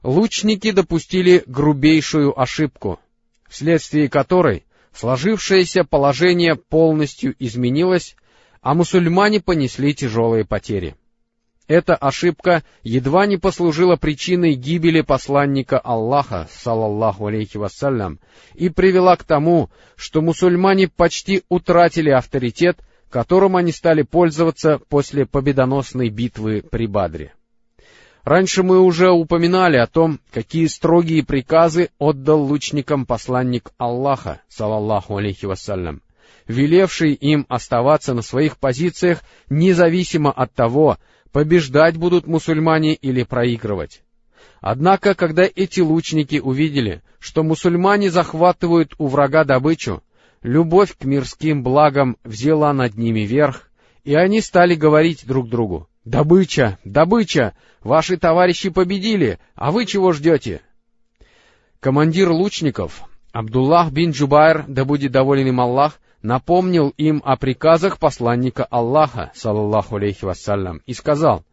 лучники 0.02 0.70
допустили 0.70 1.42
грубейшую 1.46 2.38
ошибку, 2.40 2.98
вследствие 3.48 4.08
которой 4.08 4.64
сложившееся 4.92 5.84
положение 5.84 6.56
полностью 6.56 7.34
изменилось, 7.38 8.16
а 8.60 8.74
мусульмане 8.74 9.40
понесли 9.40 9.94
тяжелые 9.94 10.44
потери. 10.44 10.96
Эта 11.68 11.94
ошибка 11.94 12.64
едва 12.82 13.26
не 13.26 13.36
послужила 13.36 13.96
причиной 13.96 14.54
гибели 14.54 15.02
посланника 15.02 15.78
Аллаха, 15.78 16.48
салаллаху 16.50 17.26
алейхи 17.26 17.58
вассалям, 17.58 18.20
и 18.54 18.70
привела 18.70 19.16
к 19.16 19.24
тому, 19.24 19.68
что 19.94 20.22
мусульмане 20.22 20.88
почти 20.88 21.42
утратили 21.50 22.08
авторитет, 22.08 22.78
которым 23.10 23.54
они 23.54 23.72
стали 23.72 24.02
пользоваться 24.02 24.80
после 24.88 25.26
победоносной 25.26 26.08
битвы 26.08 26.62
при 26.62 26.86
Бадре. 26.86 27.34
Раньше 28.24 28.62
мы 28.62 28.80
уже 28.80 29.10
упоминали 29.10 29.76
о 29.76 29.86
том, 29.86 30.20
какие 30.32 30.66
строгие 30.66 31.24
приказы 31.24 31.90
отдал 31.98 32.42
лучникам 32.42 33.06
посланник 33.06 33.70
Аллаха, 33.78 34.42
салаллаху 34.48 35.16
алейхи 35.16 35.46
вассалям, 35.46 36.02
велевший 36.46 37.12
им 37.14 37.46
оставаться 37.48 38.14
на 38.14 38.22
своих 38.22 38.58
позициях 38.58 39.22
независимо 39.48 40.30
от 40.30 40.52
того, 40.52 40.98
побеждать 41.32 41.96
будут 41.96 42.26
мусульмане 42.26 42.94
или 42.94 43.22
проигрывать. 43.22 44.02
Однако, 44.60 45.14
когда 45.14 45.44
эти 45.44 45.80
лучники 45.80 46.40
увидели, 46.40 47.02
что 47.20 47.42
мусульмане 47.42 48.10
захватывают 48.10 48.94
у 48.98 49.06
врага 49.06 49.44
добычу, 49.44 50.02
любовь 50.42 50.96
к 50.96 51.04
мирским 51.04 51.62
благам 51.62 52.16
взяла 52.24 52.72
над 52.72 52.96
ними 52.96 53.20
верх, 53.20 53.70
и 54.04 54.14
они 54.14 54.40
стали 54.40 54.74
говорить 54.74 55.26
друг 55.26 55.48
другу, 55.48 55.88
«Добыча! 56.08 56.78
Добыча! 56.84 57.54
Ваши 57.82 58.16
товарищи 58.16 58.70
победили, 58.70 59.38
а 59.54 59.70
вы 59.70 59.84
чего 59.84 60.12
ждете?» 60.12 60.62
Командир 61.80 62.30
лучников, 62.30 63.02
Абдуллах 63.30 63.92
бин 63.92 64.12
Джубайр, 64.12 64.64
да 64.66 64.86
будет 64.86 65.12
доволен 65.12 65.48
им 65.48 65.60
Аллах, 65.60 66.00
напомнил 66.22 66.94
им 66.96 67.20
о 67.26 67.36
приказах 67.36 67.98
посланника 67.98 68.64
Аллаха, 68.64 69.32
саллаллаху 69.34 69.96
алейхи 69.96 70.24
вассалям, 70.24 70.80
и 70.86 70.94
сказал, 70.94 71.44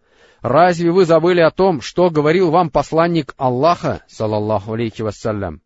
«Разве 0.42 0.90
вы 0.90 1.06
забыли 1.06 1.42
о 1.42 1.52
том, 1.52 1.82
что 1.82 2.10
говорил 2.10 2.50
вам 2.50 2.70
посланник 2.70 3.34
Аллаха, 3.36 4.04
саллаллаху 4.08 4.72
алейхи 4.72 5.02
вассалям?» 5.02 5.62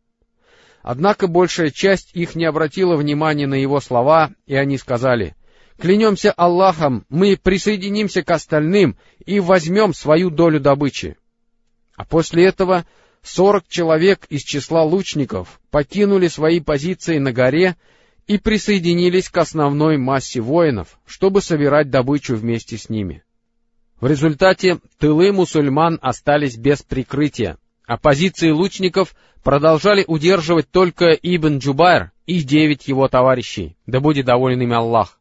Однако 0.81 1.27
большая 1.27 1.69
часть 1.69 2.15
их 2.15 2.33
не 2.33 2.45
обратила 2.45 2.95
внимания 2.95 3.45
на 3.45 3.53
его 3.53 3.81
слова, 3.81 4.31
и 4.47 4.55
они 4.55 4.79
сказали, 4.79 5.35
«Клянемся 5.79 6.33
Аллахом, 6.33 7.05
мы 7.09 7.37
присоединимся 7.41 8.21
к 8.21 8.31
остальным 8.31 8.97
и 9.25 9.39
возьмем 9.39 9.93
свою 9.93 10.29
долю 10.29 10.59
добычи». 10.59 11.17
А 11.95 12.03
после 12.03 12.45
этого 12.45 12.85
сорок 13.21 13.63
человек 13.69 14.25
из 14.29 14.41
числа 14.43 14.83
лучников 14.83 15.61
покинули 15.71 16.27
свои 16.27 16.59
позиции 16.59 17.17
на 17.17 17.31
горе 17.31 17.77
и 18.27 18.37
присоединились 18.37 19.29
к 19.29 19.37
основной 19.37 19.97
массе 19.97 20.41
воинов, 20.41 20.99
чтобы 21.05 21.41
собирать 21.41 21.89
добычу 21.89 22.35
вместе 22.35 22.77
с 22.77 22.89
ними. 22.89 23.23
В 24.01 24.07
результате 24.07 24.79
тылы 24.97 25.31
мусульман 25.31 25.97
остались 26.01 26.57
без 26.57 26.81
прикрытия, 26.81 27.57
а 27.85 27.97
позиции 27.97 28.49
лучников 28.49 29.15
продолжали 29.43 30.03
удерживать 30.05 30.69
только 30.69 31.11
Ибн 31.11 31.59
Джубайр 31.59 32.11
и 32.25 32.41
девять 32.43 32.87
его 32.87 33.07
товарищей, 33.07 33.77
да 33.85 33.99
будет 33.99 34.25
доволен 34.25 34.61
ими 34.61 34.75
Аллах. 34.75 35.18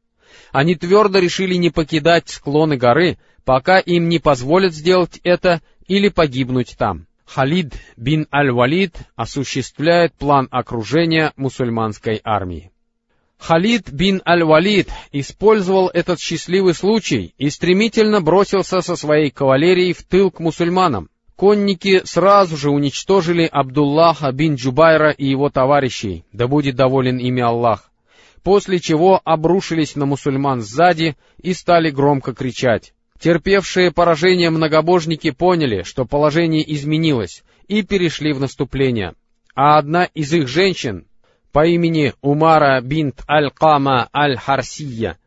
Они 0.53 0.74
твердо 0.74 1.18
решили 1.18 1.55
не 1.55 1.70
покидать 1.70 2.29
склоны 2.29 2.77
горы, 2.77 3.18
пока 3.44 3.79
им 3.79 4.09
не 4.09 4.18
позволят 4.18 4.74
сделать 4.74 5.20
это 5.24 5.61
или 5.87 6.09
погибнуть 6.09 6.77
там. 6.77 7.07
Халид 7.24 7.74
бин 7.96 8.27
Аль-Валид 8.33 8.94
осуществляет 9.14 10.14
план 10.14 10.48
окружения 10.51 11.33
мусульманской 11.37 12.20
армии. 12.24 12.70
Халид 13.38 13.90
бин 13.90 14.22
Аль-Валид 14.27 14.88
использовал 15.12 15.88
этот 15.88 16.20
счастливый 16.20 16.74
случай 16.74 17.35
и 17.37 17.51
стремительно 17.51 18.20
бросился 18.20 18.81
со 18.81 18.96
своей 18.96 19.31
кавалерией 19.31 19.92
в 19.92 20.03
тыл 20.05 20.31
к 20.31 20.40
мусульманам. 20.40 21.09
Конники 21.37 22.03
сразу 22.05 22.57
же 22.57 22.70
уничтожили 22.70 23.44
Абдуллаха 23.44 24.33
бин 24.33 24.57
Джубайра 24.57 25.11
и 25.11 25.27
его 25.27 25.51
товарищей, 25.51 26.24
да 26.33 26.48
будет 26.48 26.74
доволен 26.74 27.18
ими 27.18 27.42
Аллах, 27.42 27.90
после 28.49 28.81
чего 28.81 29.21
обрушились 29.25 29.95
на 29.95 30.07
мусульман 30.07 30.63
сзади 30.63 31.19
и 31.37 31.53
стали 31.53 31.91
громко 31.91 32.33
кричать. 32.33 32.95
Терпевшие 33.21 33.93
поражение 33.93 34.49
многобожники 34.49 35.33
поняли, 35.33 35.83
что 35.83 36.07
положение 36.07 36.65
изменилось, 36.75 37.45
и 37.67 37.83
перешли 37.83 38.33
в 38.33 38.41
наступление. 38.41 39.13
А 39.55 39.77
одна 39.77 40.05
из 40.05 40.33
их 40.33 40.49
женщин, 40.49 41.05
по 41.53 41.67
имени 41.67 42.15
Умара 42.23 42.81
бинт 42.81 43.23
Аль-Кама 43.29 44.09
Аль-Харсия 44.17 45.19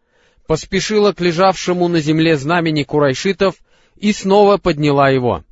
поспешила 0.48 1.14
к 1.14 1.22
лежавшему 1.22 1.88
на 1.90 2.00
земле 2.00 2.38
знамени 2.38 2.82
курайшитов 2.82 3.54
и 3.98 4.14
снова 4.14 4.58
подняла 4.58 5.12
его. 5.12 5.44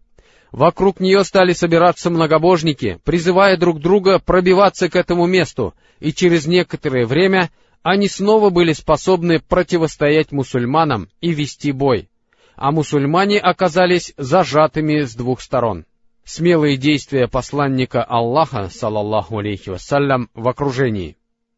Вокруг 0.52 1.00
нее 1.00 1.24
стали 1.24 1.54
собираться 1.54 2.10
многобожники, 2.10 3.00
призывая 3.04 3.56
друг 3.56 3.80
друга 3.80 4.20
пробиваться 4.20 4.90
к 4.90 4.96
этому 4.96 5.28
месту, 5.28 5.76
и 6.00 6.12
через 6.12 6.48
некоторое 6.48 7.06
время 7.06 7.52
они 7.84 8.08
снова 8.08 8.50
были 8.50 8.74
способны 8.74 9.40
противостоять 9.40 10.32
мусульманам 10.32 11.08
и 11.22 11.32
вести 11.32 11.72
бой, 11.72 12.10
а 12.56 12.72
мусульмане 12.72 13.40
оказались 13.40 14.14
зажатыми 14.18 15.04
с 15.04 15.16
двух 15.16 15.42
сторон. 15.42 15.86
смелые 16.26 16.78
действия 16.78 17.28
посланника 17.28 18.04
Аллаха, 18.04 18.70
салаллаху 18.70 19.40
алейхи 19.40 19.70
вассалям, 19.70 20.30
в 20.34 20.48
окружении. 20.48 21.16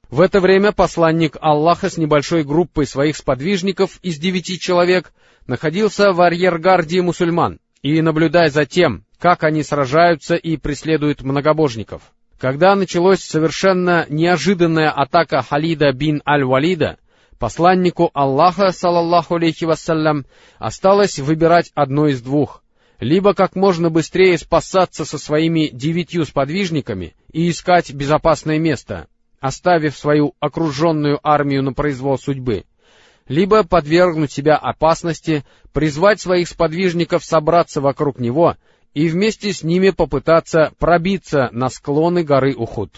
В 0.10 0.20
это 0.20 0.42
время 0.42 0.74
посланник 0.74 1.38
Аллаха 1.40 1.90
с 1.90 1.98
небольшой 1.98 2.44
группой 2.44 2.86
своих 2.86 3.16
сподвижников 3.16 4.00
из 4.02 4.18
девяти 4.18 4.60
человек 4.60 5.14
находился 5.48 6.12
в 6.12 6.22
арьергарде 6.22 7.02
мусульман 7.02 7.60
и, 7.82 8.02
наблюдая 8.02 8.50
за 8.50 8.66
тем, 8.66 9.06
как 9.20 9.44
они 9.44 9.64
сражаются 9.64 10.36
и 10.36 10.58
преследуют 10.58 11.22
многобожников. 11.22 12.02
Когда 12.40 12.76
началась 12.76 13.22
совершенно 13.22 14.06
неожиданная 14.10 14.90
атака 14.90 15.44
Халида 15.44 15.92
бин 15.94 16.22
Аль-Валида, 16.28 16.98
посланнику 17.38 18.10
Аллаха, 18.14 18.72
салаллаху 18.72 19.36
алейхи 19.36 19.66
вассалям, 19.66 20.26
осталось 20.58 21.20
выбирать 21.20 21.72
одно 21.76 22.08
из 22.08 22.22
двух. 22.22 22.64
Либо 23.00 23.34
как 23.34 23.56
можно 23.56 23.90
быстрее 23.90 24.38
спасаться 24.38 25.06
со 25.06 25.18
своими 25.18 25.70
девятью 25.72 26.26
сподвижниками 26.26 27.16
и 27.32 27.50
искать 27.50 27.92
безопасное 27.94 28.60
место, 28.60 29.08
оставив 29.40 29.98
свою 29.98 30.36
окруженную 30.40 31.20
армию 31.24 31.64
на 31.64 31.74
произвол 31.74 32.20
судьбы, 32.20 32.66
либо 33.32 33.64
подвергнуть 33.64 34.30
себя 34.30 34.58
опасности, 34.58 35.46
призвать 35.72 36.20
своих 36.20 36.50
сподвижников 36.50 37.24
собраться 37.24 37.80
вокруг 37.80 38.20
него 38.20 38.58
и 38.94 39.08
вместе 39.08 39.54
с 39.54 39.64
ними 39.64 39.92
попытаться 39.92 40.74
пробиться 40.78 41.48
на 41.54 41.70
склоны 41.70 42.24
горы 42.26 42.54
Ухуд. 42.54 42.92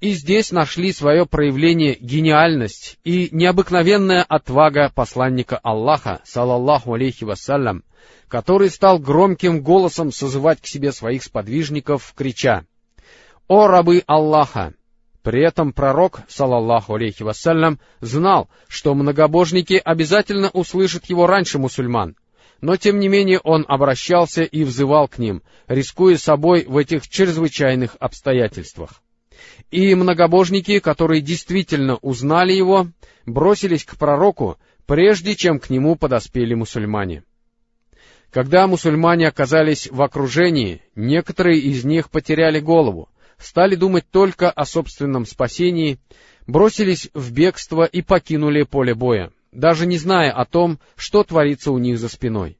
И 0.00 0.14
здесь 0.14 0.50
нашли 0.50 0.92
свое 0.92 1.26
проявление 1.26 1.96
гениальность 2.00 2.98
и 3.04 3.28
необыкновенная 3.30 4.24
отвага 4.24 4.90
посланника 4.92 5.58
Аллаха, 5.58 6.20
салаллаху 6.24 6.94
алейхи 6.94 7.22
вассалям, 7.22 7.84
который 8.26 8.68
стал 8.68 8.98
громким 8.98 9.62
голосом 9.62 10.10
созывать 10.10 10.60
к 10.60 10.66
себе 10.66 10.90
своих 10.90 11.22
сподвижников, 11.22 12.12
крича 12.16 12.64
«О 13.46 13.68
рабы 13.68 14.02
Аллаха! 14.08 14.74
При 15.24 15.42
этом 15.42 15.72
пророк, 15.72 16.20
салаллаху 16.28 16.94
алейхи 16.94 17.22
вассалям, 17.22 17.80
знал, 18.02 18.50
что 18.68 18.94
многобожники 18.94 19.80
обязательно 19.82 20.50
услышат 20.50 21.06
его 21.06 21.26
раньше 21.26 21.58
мусульман, 21.58 22.14
но 22.60 22.76
тем 22.76 22.98
не 22.98 23.08
менее 23.08 23.40
он 23.42 23.64
обращался 23.66 24.42
и 24.42 24.64
взывал 24.64 25.08
к 25.08 25.16
ним, 25.16 25.42
рискуя 25.66 26.18
собой 26.18 26.66
в 26.68 26.76
этих 26.76 27.08
чрезвычайных 27.08 27.96
обстоятельствах. 28.00 29.02
И 29.70 29.94
многобожники, 29.94 30.78
которые 30.78 31.22
действительно 31.22 31.96
узнали 31.96 32.52
его, 32.52 32.88
бросились 33.24 33.84
к 33.84 33.96
пророку, 33.96 34.58
прежде 34.84 35.34
чем 35.36 35.58
к 35.58 35.70
нему 35.70 35.96
подоспели 35.96 36.52
мусульмане. 36.52 37.24
Когда 38.30 38.66
мусульмане 38.66 39.28
оказались 39.28 39.88
в 39.90 40.02
окружении, 40.02 40.82
некоторые 40.94 41.60
из 41.60 41.82
них 41.84 42.10
потеряли 42.10 42.60
голову, 42.60 43.08
стали 43.38 43.74
думать 43.74 44.04
только 44.10 44.50
о 44.50 44.64
собственном 44.64 45.26
спасении, 45.26 45.98
бросились 46.46 47.10
в 47.14 47.32
бегство 47.32 47.84
и 47.84 48.02
покинули 48.02 48.62
поле 48.62 48.94
боя, 48.94 49.30
даже 49.52 49.86
не 49.86 49.98
зная 49.98 50.30
о 50.32 50.44
том, 50.44 50.78
что 50.96 51.24
творится 51.24 51.72
у 51.72 51.78
них 51.78 51.98
за 51.98 52.08
спиной. 52.08 52.58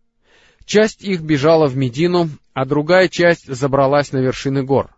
Часть 0.65 1.03
их 1.03 1.21
бежала 1.21 1.67
в 1.67 1.77
Медину, 1.77 2.31
а 2.55 2.65
другая 2.65 3.09
часть 3.09 3.47
забралась 3.47 4.13
на 4.13 4.19
вершины 4.19 4.63
гор. 4.63 4.95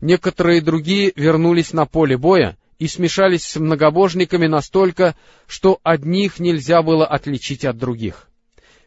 Некоторые 0.00 0.60
другие 0.60 1.12
вернулись 1.14 1.72
на 1.72 1.86
поле 1.86 2.16
боя 2.16 2.56
и 2.78 2.88
смешались 2.88 3.44
с 3.44 3.56
многобожниками 3.56 4.46
настолько, 4.46 5.14
что 5.46 5.78
одних 5.82 6.40
нельзя 6.40 6.82
было 6.82 7.06
отличить 7.06 7.64
от 7.64 7.78
других. 7.78 8.28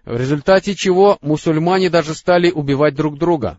В 0.04 0.18
результате 0.18 0.76
чего 0.76 1.18
мусульмане 1.22 1.90
даже 1.90 2.14
стали 2.14 2.52
убивать 2.52 2.96
друг 2.96 3.18
друга. 3.18 3.58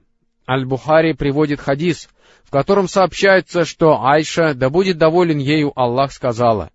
Аль-Бухари 0.48 1.12
приводит 1.12 1.60
хадис, 1.60 2.08
в 2.42 2.50
котором 2.50 2.88
сообщается, 2.88 3.66
что 3.66 4.02
Айша, 4.02 4.54
да 4.54 4.70
будет 4.70 4.96
доволен 4.96 5.38
ею 5.38 5.72
Аллах, 5.78 6.12
сказала, 6.12 6.70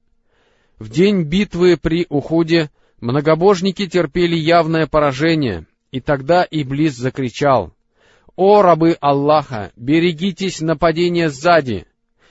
«В 0.77 0.89
день 0.89 1.23
битвы 1.23 1.77
при 1.77 2.05
Ухуде 2.09 2.69
многобожники 3.01 3.87
терпели 3.87 4.35
явное 4.35 4.85
поражение, 4.85 5.65
и 5.91 5.99
тогда 5.99 6.45
Иблис 6.49 6.95
закричал, 6.95 7.73
«О, 8.35 8.61
рабы 8.61 8.97
Аллаха, 9.01 9.71
берегитесь 9.75 10.61
нападения 10.61 11.29
сзади!» 11.29 11.87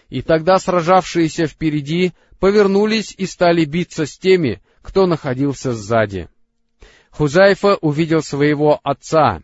И 0.09 0.23
тогда 0.23 0.59
сражавшиеся 0.59 1.47
впереди 1.47 2.13
повернулись 2.39 3.15
и 3.17 3.27
стали 3.27 3.65
биться 3.65 4.05
с 4.07 4.19
теми, 4.19 4.61
кто 4.83 5.07
находился 5.07 5.73
сзади. 5.73 6.29
Хузайфа 7.11 7.77
увидел 7.77 8.23
своего 8.23 8.79
отца, 8.83 9.43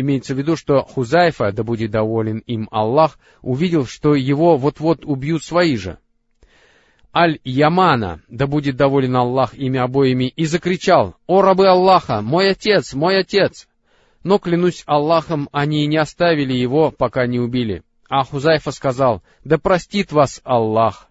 Имеется 0.00 0.34
в 0.34 0.38
виду, 0.38 0.56
что 0.56 0.80
Хузайфа, 0.82 1.52
да 1.52 1.62
будет 1.62 1.90
доволен 1.90 2.38
им 2.46 2.68
Аллах, 2.70 3.18
увидел, 3.42 3.84
что 3.84 4.14
его 4.14 4.56
вот-вот 4.56 5.04
убьют 5.04 5.44
свои 5.44 5.76
же. 5.76 5.98
Аль-Ямана, 7.14 8.22
да 8.26 8.46
будет 8.46 8.76
доволен 8.76 9.14
Аллах 9.14 9.52
ими 9.52 9.78
обоими, 9.78 10.24
и 10.24 10.46
закричал, 10.46 11.16
«О 11.26 11.42
рабы 11.42 11.68
Аллаха, 11.68 12.22
мой 12.22 12.48
отец, 12.48 12.94
мой 12.94 13.18
отец!» 13.18 13.68
Но, 14.24 14.38
клянусь 14.38 14.84
Аллахом, 14.86 15.50
они 15.52 15.86
не 15.86 15.98
оставили 15.98 16.54
его, 16.54 16.90
пока 16.90 17.26
не 17.26 17.38
убили. 17.38 17.82
А 18.08 18.24
Хузайфа 18.24 18.70
сказал, 18.70 19.22
«Да 19.44 19.58
простит 19.58 20.12
вас 20.12 20.40
Аллах!» 20.44 21.08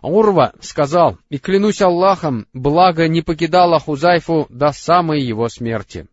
Урва 0.00 0.54
сказал, 0.60 1.18
и 1.28 1.36
клянусь 1.36 1.82
Аллахом, 1.82 2.46
благо 2.54 3.06
не 3.06 3.20
покидало 3.20 3.78
Хузайфу 3.80 4.46
до 4.48 4.72
самой 4.72 5.20
его 5.20 5.46
смерти. 5.50 6.06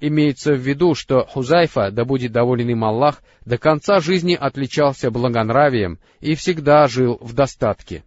Имеется 0.00 0.54
в 0.54 0.58
виду, 0.58 0.94
что 0.94 1.26
Хузайфа, 1.26 1.90
да 1.90 2.06
будет 2.06 2.32
доволен 2.32 2.70
им 2.70 2.84
Аллах, 2.84 3.22
до 3.44 3.58
конца 3.58 4.00
жизни 4.00 4.34
отличался 4.34 5.10
благонравием 5.10 5.98
и 6.20 6.34
всегда 6.34 6.88
жил 6.88 7.18
в 7.20 7.34
достатке. 7.34 8.02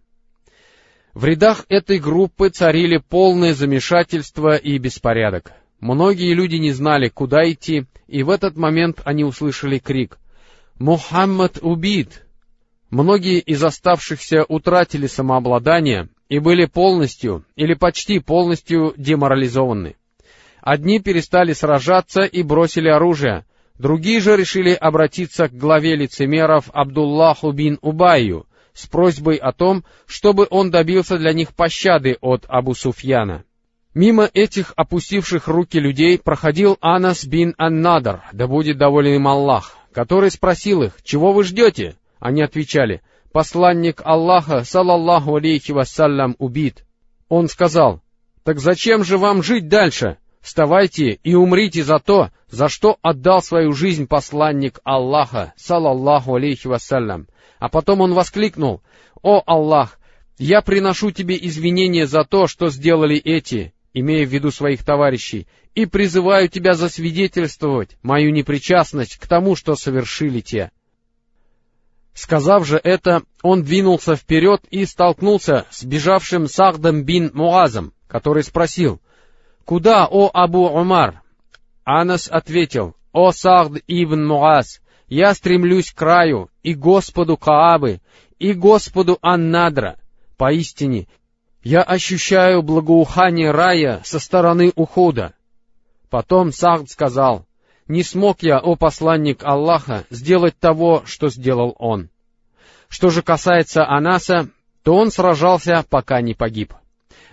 В 1.14 1.24
рядах 1.24 1.64
этой 1.68 2.00
группы 2.00 2.48
царили 2.48 2.96
полное 2.98 3.54
замешательство 3.54 4.56
и 4.56 4.76
беспорядок. 4.78 5.52
Многие 5.78 6.34
люди 6.34 6.56
не 6.56 6.72
знали, 6.72 7.08
куда 7.08 7.48
идти, 7.48 7.86
и 8.08 8.24
в 8.24 8.30
этот 8.30 8.56
момент 8.56 9.00
они 9.04 9.22
услышали 9.22 9.78
крик 9.78 10.18
«Мухаммад 10.80 11.58
убит!». 11.62 12.26
Многие 12.90 13.38
из 13.38 13.62
оставшихся 13.62 14.44
утратили 14.48 15.06
самообладание 15.06 16.08
и 16.28 16.40
были 16.40 16.66
полностью 16.66 17.44
или 17.54 17.74
почти 17.74 18.18
полностью 18.18 18.94
деморализованы. 18.96 19.96
Одни 20.64 20.98
перестали 20.98 21.52
сражаться 21.52 22.22
и 22.22 22.42
бросили 22.42 22.88
оружие, 22.88 23.44
другие 23.78 24.18
же 24.18 24.34
решили 24.34 24.72
обратиться 24.72 25.46
к 25.48 25.52
главе 25.52 25.94
лицемеров 25.94 26.70
Абдуллаху 26.72 27.52
бин 27.52 27.78
Убайю 27.82 28.46
с 28.72 28.86
просьбой 28.86 29.36
о 29.36 29.52
том, 29.52 29.84
чтобы 30.06 30.46
он 30.48 30.70
добился 30.70 31.18
для 31.18 31.34
них 31.34 31.54
пощады 31.54 32.16
от 32.22 32.46
Абу 32.48 32.74
Суфьяна. 32.74 33.44
Мимо 33.92 34.24
этих 34.32 34.72
опустивших 34.74 35.48
руки 35.48 35.78
людей 35.78 36.18
проходил 36.18 36.78
Анас 36.80 37.26
бин 37.26 37.54
Аннадр, 37.58 38.22
да 38.32 38.46
будет 38.46 38.78
доволен 38.78 39.16
им 39.16 39.28
Аллах, 39.28 39.76
который 39.92 40.30
спросил 40.30 40.82
их, 40.82 40.94
«Чего 41.02 41.34
вы 41.34 41.44
ждете?» 41.44 41.96
Они 42.20 42.40
отвечали, 42.40 43.02
«Посланник 43.32 44.00
Аллаха, 44.02 44.64
салаллаху 44.64 45.36
алейхи 45.36 45.72
вассалям, 45.72 46.36
убит». 46.38 46.86
Он 47.28 47.48
сказал, 47.48 48.00
«Так 48.44 48.60
зачем 48.60 49.04
же 49.04 49.18
вам 49.18 49.42
жить 49.42 49.68
дальше?» 49.68 50.16
Вставайте 50.44 51.18
и 51.24 51.34
умрите 51.34 51.82
за 51.82 51.98
то, 51.98 52.28
за 52.50 52.68
что 52.68 52.98
отдал 53.00 53.42
свою 53.42 53.72
жизнь 53.72 54.06
посланник 54.06 54.78
Аллаха, 54.84 55.54
салаллаху 55.56 56.34
алейхи 56.34 56.66
вассалям. 56.66 57.28
А 57.58 57.70
потом 57.70 58.02
он 58.02 58.12
воскликнул, 58.12 58.82
«О 59.22 59.42
Аллах, 59.46 59.98
я 60.36 60.60
приношу 60.60 61.12
тебе 61.12 61.38
извинения 61.40 62.06
за 62.06 62.24
то, 62.24 62.46
что 62.46 62.68
сделали 62.68 63.16
эти, 63.16 63.72
имея 63.94 64.26
в 64.26 64.28
виду 64.28 64.50
своих 64.50 64.84
товарищей, 64.84 65.46
и 65.74 65.86
призываю 65.86 66.50
тебя 66.50 66.74
засвидетельствовать 66.74 67.96
мою 68.02 68.30
непричастность 68.30 69.16
к 69.16 69.26
тому, 69.26 69.56
что 69.56 69.76
совершили 69.76 70.40
те». 70.40 70.72
Сказав 72.12 72.66
же 72.66 72.78
это, 72.84 73.22
он 73.42 73.62
двинулся 73.62 74.14
вперед 74.14 74.60
и 74.70 74.84
столкнулся 74.84 75.64
с 75.70 75.84
бежавшим 75.84 76.48
Сахдом 76.48 77.02
бин 77.02 77.30
Муазом, 77.32 77.94
который 78.06 78.42
спросил, 78.42 79.00
«Куда, 79.64 80.06
о 80.06 80.30
Абу 80.32 80.66
Умар?» 80.68 81.22
Анас 81.84 82.28
ответил, 82.30 82.94
«О 83.12 83.32
Сахд 83.32 83.82
ибн 83.86 84.26
Муаз, 84.26 84.82
я 85.06 85.34
стремлюсь 85.34 85.92
к 85.92 85.96
краю, 85.96 86.50
и 86.62 86.74
Господу 86.74 87.36
Каабы, 87.36 88.00
и 88.38 88.52
Господу 88.52 89.18
Аннадра. 89.22 89.96
Поистине, 90.36 91.06
я 91.62 91.82
ощущаю 91.82 92.62
благоухание 92.62 93.50
рая 93.52 94.02
со 94.04 94.18
стороны 94.18 94.72
ухода». 94.74 95.34
Потом 96.10 96.52
Сахд 96.52 96.90
сказал, 96.90 97.46
«Не 97.88 98.02
смог 98.02 98.42
я, 98.42 98.58
о 98.58 98.76
посланник 98.76 99.44
Аллаха, 99.44 100.04
сделать 100.10 100.58
того, 100.58 101.02
что 101.06 101.28
сделал 101.28 101.74
он». 101.78 102.10
Что 102.88 103.10
же 103.10 103.22
касается 103.22 103.86
Анаса, 103.86 104.48
то 104.82 104.94
он 104.94 105.10
сражался, 105.10 105.84
пока 105.88 106.20
не 106.20 106.34
погиб. 106.34 106.74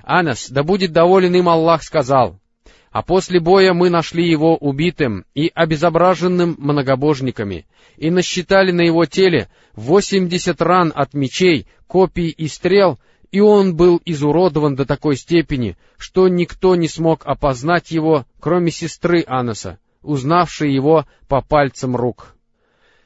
Анас, 0.04 0.50
да 0.50 0.64
будет 0.64 0.92
доволен 0.92 1.36
им 1.36 1.50
Аллах, 1.50 1.84
сказал, 1.84 2.40
А 2.92 3.02
после 3.04 3.40
боя 3.40 3.74
мы 3.74 3.90
нашли 3.90 4.30
его 4.30 4.56
убитым 4.56 5.26
и 5.34 5.52
обезображенным 5.54 6.56
многобожниками, 6.58 7.66
и 7.98 8.10
насчитали 8.10 8.72
на 8.72 8.82
его 8.82 9.06
теле 9.06 9.50
восемьдесят 9.74 10.62
ран 10.62 10.92
от 10.96 11.14
мечей, 11.14 11.68
копий 11.88 12.30
и 12.30 12.48
стрел, 12.48 13.00
и 13.32 13.40
он 13.40 13.76
был 13.76 14.02
изуродован 14.04 14.76
до 14.76 14.86
такой 14.86 15.16
степени, 15.16 15.78
что 15.98 16.28
никто 16.28 16.76
не 16.76 16.88
смог 16.88 17.26
опознать 17.26 17.92
его, 17.92 18.26
кроме 18.40 18.72
сестры 18.72 19.24
Анаса, 19.26 19.80
узнавшей 20.02 20.74
его 20.74 21.06
по 21.28 21.42
пальцам 21.42 21.96
рук. 21.96 22.36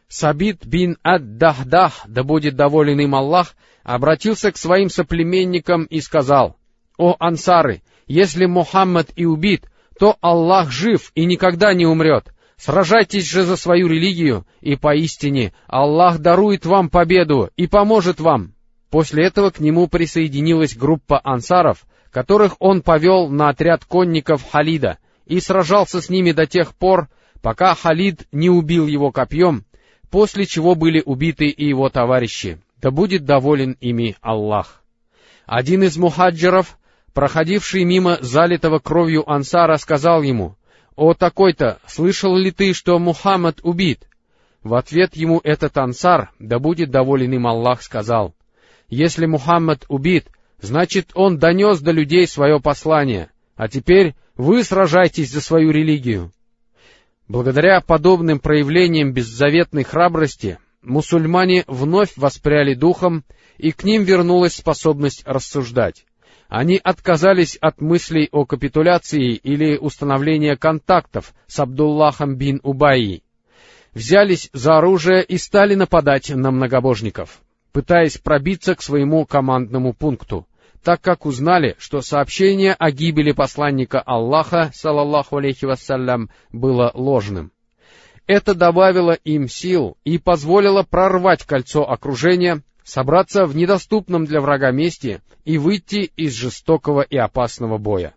Сабит 0.08 0.66
бин 0.66 0.98
Ад-Дахдах, 1.04 2.06
да 2.08 2.24
будет 2.24 2.56
доволен 2.56 3.00
им 3.00 3.16
Аллах, 3.16 3.56
обратился 3.84 4.52
к 4.52 4.58
своим 4.58 4.90
соплеменникам 4.90 5.84
и 5.84 6.00
сказал, 6.00 6.58
«О, 6.98 7.16
ансары, 7.20 7.82
если 8.08 8.46
Мухаммад 8.46 9.10
и 9.16 9.26
убит, 9.26 9.70
то 10.00 10.18
Аллах 10.22 10.72
жив 10.72 11.12
и 11.16 11.26
никогда 11.26 11.74
не 11.74 11.86
умрет. 11.86 12.34
Сражайтесь 12.58 13.30
же 13.30 13.44
за 13.44 13.58
свою 13.58 13.88
религию, 13.88 14.46
и 14.62 14.76
поистине 14.76 15.54
Аллах 15.68 16.20
дарует 16.20 16.66
вам 16.66 16.90
победу 16.90 17.50
и 17.58 17.68
поможет 17.68 18.20
вам». 18.20 18.54
После 18.90 19.26
этого 19.26 19.50
к 19.50 19.60
нему 19.60 19.88
присоединилась 19.88 20.76
группа 20.76 21.20
ансаров, 21.22 21.86
которых 22.12 22.56
он 22.60 22.82
повел 22.82 23.28
на 23.28 23.50
отряд 23.50 23.84
конников 23.84 24.42
Халида 24.50 25.00
и 25.26 25.42
сражался 25.42 26.02
с 26.02 26.10
ними 26.10 26.32
до 26.32 26.46
тех 26.46 26.74
пор, 26.74 27.10
пока 27.42 27.76
Халид 27.76 28.26
не 28.32 28.50
убил 28.50 28.88
его 28.88 29.12
копьем, 29.12 29.66
после 30.10 30.46
чего 30.46 30.76
были 30.76 31.04
убиты 31.06 31.48
и 31.48 31.68
его 31.68 31.90
товарищи. 31.90 32.60
Да 32.82 32.90
будет 32.90 33.26
доволен 33.26 33.76
ими 33.82 34.16
Аллах. 34.22 34.82
Один 35.46 35.84
из 35.84 35.98
мухаджиров, 35.98 36.78
проходивший 37.16 37.86
мимо 37.86 38.18
залитого 38.20 38.80
кровью 38.80 39.28
ансара, 39.28 39.78
сказал 39.78 40.22
ему, 40.22 40.58
«О 40.98 41.14
такой-то, 41.14 41.80
слышал 41.88 42.36
ли 42.36 42.52
ты, 42.52 42.74
что 42.74 43.00
Мухаммад 43.00 43.60
убит?» 43.64 44.08
В 44.64 44.76
ответ 44.76 45.16
ему 45.16 45.40
этот 45.44 45.78
ансар, 45.78 46.32
да 46.40 46.60
будет 46.60 46.92
доволен 46.92 47.32
им 47.32 47.48
Аллах, 47.48 47.82
сказал, 47.82 48.36
«Если 48.90 49.26
Мухаммад 49.26 49.86
убит, 49.88 50.28
значит, 50.60 51.12
он 51.16 51.38
донес 51.38 51.80
до 51.80 51.92
людей 51.92 52.28
свое 52.28 52.60
послание, 52.60 53.32
а 53.56 53.70
теперь 53.70 54.14
вы 54.36 54.64
сражайтесь 54.64 55.32
за 55.32 55.40
свою 55.40 55.72
религию». 55.72 56.32
Благодаря 57.30 57.80
подобным 57.80 58.40
проявлениям 58.40 59.14
беззаветной 59.14 59.84
храбрости, 59.84 60.60
мусульмане 60.82 61.64
вновь 61.68 62.12
воспряли 62.18 62.74
духом, 62.74 63.24
и 63.58 63.72
к 63.72 63.86
ним 63.86 64.04
вернулась 64.04 64.56
способность 64.56 65.24
рассуждать. 65.26 66.06
Они 66.48 66.80
отказались 66.84 67.58
от 67.58 67.82
мыслей 67.82 68.30
о 68.32 68.46
капитуляции 68.46 69.34
или 69.34 69.78
установлении 69.78 70.56
контактов 70.56 71.34
с 71.48 71.60
Абдуллахом 71.60 72.36
бин 72.36 72.60
Убайи, 72.64 73.24
взялись 73.94 74.50
за 74.54 74.78
оружие 74.78 75.24
и 75.24 75.38
стали 75.38 75.76
нападать 75.76 76.30
на 76.30 76.52
многобожников, 76.52 77.42
пытаясь 77.72 78.18
пробиться 78.18 78.76
к 78.76 78.82
своему 78.82 79.26
командному 79.26 79.94
пункту 79.94 80.48
так 80.86 81.02
как 81.02 81.26
узнали, 81.26 81.76
что 81.80 82.02
сообщение 82.02 82.74
о 82.74 82.92
гибели 82.92 83.32
посланника 83.32 84.00
Аллаха, 84.00 84.70
салаллаху 84.76 85.38
алейхи 85.38 85.66
вассалям, 85.66 86.30
было 86.52 86.92
ложным. 86.94 87.52
Это 88.28 88.54
добавило 88.54 89.14
им 89.14 89.50
сил 89.50 89.98
и 90.04 90.20
позволило 90.20 90.84
прорвать 90.84 91.44
кольцо 91.44 91.90
окружения, 91.90 92.62
собраться 92.86 93.46
в 93.46 93.56
недоступном 93.56 94.26
для 94.26 94.40
врага 94.40 94.72
месте 94.72 95.22
и 95.44 95.58
выйти 95.58 96.12
из 96.16 96.34
жестокого 96.34 97.02
и 97.02 97.18
опасного 97.18 97.78
боя. 97.78 98.14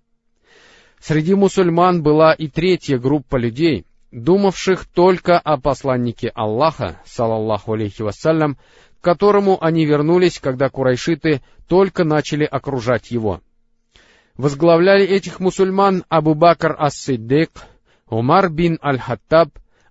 Среди 1.00 1.34
мусульман 1.34 2.02
была 2.02 2.32
и 2.32 2.48
третья 2.48 2.98
группа 2.98 3.36
людей, 3.36 3.86
думавших 4.12 4.84
только 4.84 5.38
о 5.38 5.56
посланнике 5.56 6.28
Аллаха, 6.28 7.00
салаллаху 7.06 7.72
алейхи 7.72 8.02
вассалям, 8.02 8.56
к 9.00 9.04
которому 9.04 9.62
они 9.62 9.86
вернулись, 9.86 10.38
когда 10.38 10.68
курайшиты 10.68 11.40
только 11.66 12.04
начали 12.04 12.44
окружать 12.44 13.10
его. 13.10 13.40
Возглавляли 14.36 15.04
этих 15.04 15.40
мусульман 15.40 16.04
Абу 16.08 16.34
Бакр 16.34 16.76
ас-Сиддик, 16.78 17.50
Умар 18.08 18.50
бин 18.50 18.78
Аль-Хаттаб, 18.82 19.50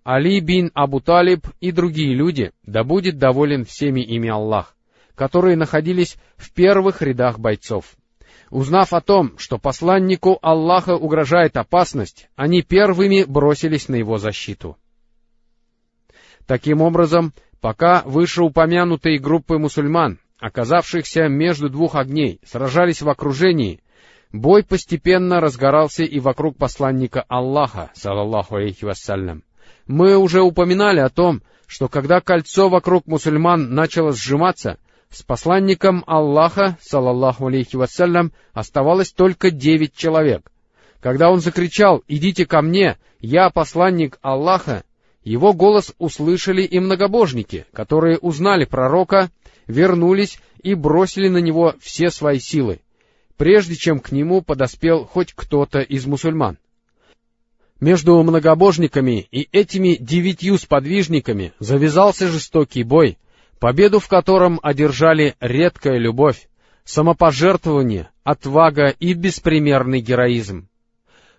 Али 0.09 0.39
бин 0.39 0.71
Абу 0.73 1.01
Талиб 1.01 1.47
и 1.59 1.71
другие 1.71 2.15
люди, 2.15 2.53
да 2.63 2.85
будет 2.85 3.17
доволен 3.17 3.65
всеми 3.65 3.99
ими 3.99 4.29
Аллах, 4.29 4.75
которые 5.15 5.57
находились 5.57 6.15
в 6.37 6.53
первых 6.53 7.01
рядах 7.01 7.39
бойцов. 7.39 7.97
Узнав 8.49 8.93
о 8.93 9.01
том, 9.01 9.37
что 9.37 9.57
посланнику 9.57 10.39
Аллаха 10.41 10.95
угрожает 10.95 11.57
опасность, 11.57 12.29
они 12.37 12.61
первыми 12.61 13.25
бросились 13.25 13.89
на 13.89 13.95
его 13.95 14.17
защиту. 14.17 14.77
Таким 16.45 16.81
образом, 16.81 17.33
Пока 17.59 18.03
вышеупомянутые 18.05 19.19
группы 19.19 19.57
мусульман, 19.57 20.19
оказавшихся 20.39 21.27
между 21.27 21.69
двух 21.69 21.95
огней, 21.95 22.39
сражались 22.45 23.01
в 23.01 23.09
окружении, 23.09 23.81
бой 24.31 24.63
постепенно 24.63 25.41
разгорался 25.41 26.03
и 26.03 26.19
вокруг 26.19 26.55
посланника 26.57 27.25
Аллаха, 27.27 27.89
салаллаху 27.95 28.55
алейхи 28.55 28.85
вассалям. 28.85 29.43
Мы 29.88 30.17
уже 30.17 30.41
упоминали 30.41 30.99
о 30.99 31.10
том, 31.10 31.41
что 31.65 31.88
когда 31.88 32.21
кольцо 32.21 32.69
вокруг 32.69 33.08
мусульман 33.08 33.73
начало 33.73 34.13
сжиматься, 34.13 34.77
с 35.10 35.23
посланником 35.23 36.03
Аллаха, 36.08 36.77
салаллаху 36.82 37.47
алейхи 37.47 37.75
вассалям, 37.75 38.32
оставалось 38.53 39.12
только 39.12 39.51
девять 39.51 39.95
человек. 39.95 40.51
Когда 40.99 41.32
он 41.32 41.39
закричал 41.39 42.03
«Идите 42.08 42.45
ко 42.45 42.62
мне, 42.62 42.97
я 43.19 43.49
посланник 43.49 44.17
Аллаха», 44.21 44.84
его 45.23 45.53
голос 45.53 45.93
услышали 45.97 46.62
и 46.63 46.80
многобожники, 46.80 47.65
которые 47.73 48.17
узнали 48.17 48.65
пророка, 48.65 49.30
вернулись 49.67 50.39
и 50.63 50.73
бросили 50.73 51.27
на 51.27 51.39
него 51.39 51.75
все 51.82 52.10
свои 52.10 52.39
силы, 52.39 52.80
прежде 53.36 53.75
чем 53.75 53.99
к 53.99 54.12
нему 54.12 54.41
подоспел 54.41 55.06
хоть 55.06 55.34
кто-то 55.34 55.82
из 55.82 56.06
мусульман. 56.06 56.58
Между 57.79 58.21
многобожниками 58.23 59.27
и 59.31 59.47
этими 59.51 59.97
девятью 59.99 60.57
сподвижниками 60.57 61.53
завязался 61.59 62.27
жестокий 62.27 62.83
бой, 62.83 63.19
победу 63.59 63.99
в 63.99 64.07
котором 64.07 64.59
одержали 64.63 65.35
редкая 65.39 65.97
любовь, 65.99 66.49
самопожертвование, 66.83 68.09
отвага 68.23 68.87
и 68.99 69.13
беспримерный 69.13 70.01
героизм. 70.01 70.67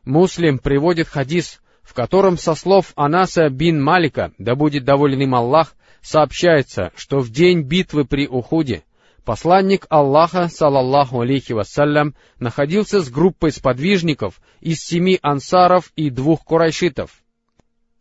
Муслим 0.05 0.59
приводит 0.59 1.09
хадис, 1.09 1.61
в 1.83 1.93
котором 1.93 2.39
со 2.39 2.55
слов 2.55 2.93
Анаса 2.95 3.49
бин 3.49 3.83
Малика, 3.83 4.33
да 4.39 4.55
будет 4.55 4.85
доволен 4.85 5.21
им 5.21 5.35
Аллах, 5.35 5.75
сообщается, 6.03 6.93
что 6.95 7.19
в 7.19 7.31
день 7.31 7.63
битвы 7.63 8.05
при 8.05 8.29
Ухуде 8.29 8.85
посланник 9.29 9.85
Аллаха, 9.91 10.49
салаллаху 10.49 11.21
алейхи 11.21 11.53
вассалям, 11.53 12.15
находился 12.41 13.03
с 13.03 13.11
группой 13.11 13.53
сподвижников 13.53 14.41
из 14.61 14.81
семи 14.81 15.19
ансаров 15.21 15.93
и 15.97 16.09
двух 16.09 16.45
курайшитов. 16.45 17.11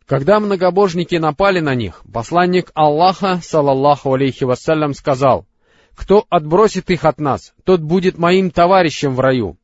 Когда 0.06 0.40
многобожники 0.40 1.16
напали 1.16 1.60
на 1.60 1.74
них, 1.74 2.02
посланник 2.10 2.70
Аллаха, 2.72 3.40
салаллаху 3.42 4.14
алейхи 4.14 4.44
вассалям, 4.44 4.94
сказал, 4.94 5.46
«Кто 5.94 6.24
отбросит 6.30 6.88
их 6.88 7.04
от 7.04 7.20
нас, 7.20 7.52
тот 7.62 7.82
будет 7.82 8.16
моим 8.16 8.50
товарищем 8.50 9.14
в 9.14 9.20
раю». 9.20 9.58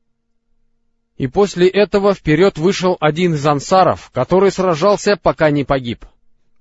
И 1.16 1.28
после 1.28 1.66
этого 1.66 2.12
вперед 2.12 2.58
вышел 2.58 2.98
один 3.00 3.32
из 3.32 3.46
ансаров, 3.46 4.10
который 4.12 4.50
сражался, 4.50 5.16
пока 5.16 5.48
не 5.50 5.64
погиб. 5.64 6.04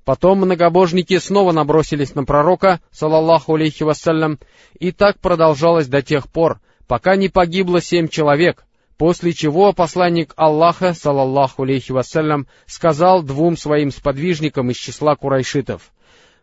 Потом 0.05 0.39
многобожники 0.39 1.17
снова 1.17 1.53
набросились 1.53 2.13
на 2.13 2.25
пророка, 2.25 2.81
салаллаху 2.91 3.55
алейхи 3.55 3.83
вассалям, 3.83 4.37
и 4.77 4.91
так 4.91 5.19
продолжалось 5.19 5.87
до 5.87 6.01
тех 6.01 6.29
пор, 6.29 6.59
пока 6.87 7.15
не 7.15 7.29
погибло 7.29 7.79
семь 7.81 8.09
человек, 8.09 8.65
после 8.97 9.31
чего 9.31 9.71
посланник 9.71 10.33
Аллаха, 10.35 10.93
салаллаху 10.93 11.63
алейхи 11.63 11.93
вассалям, 11.93 12.47
сказал 12.65 13.23
двум 13.23 13.55
своим 13.55 13.91
сподвижникам 13.91 14.71
из 14.71 14.75
числа 14.75 15.15
курайшитов, 15.15 15.93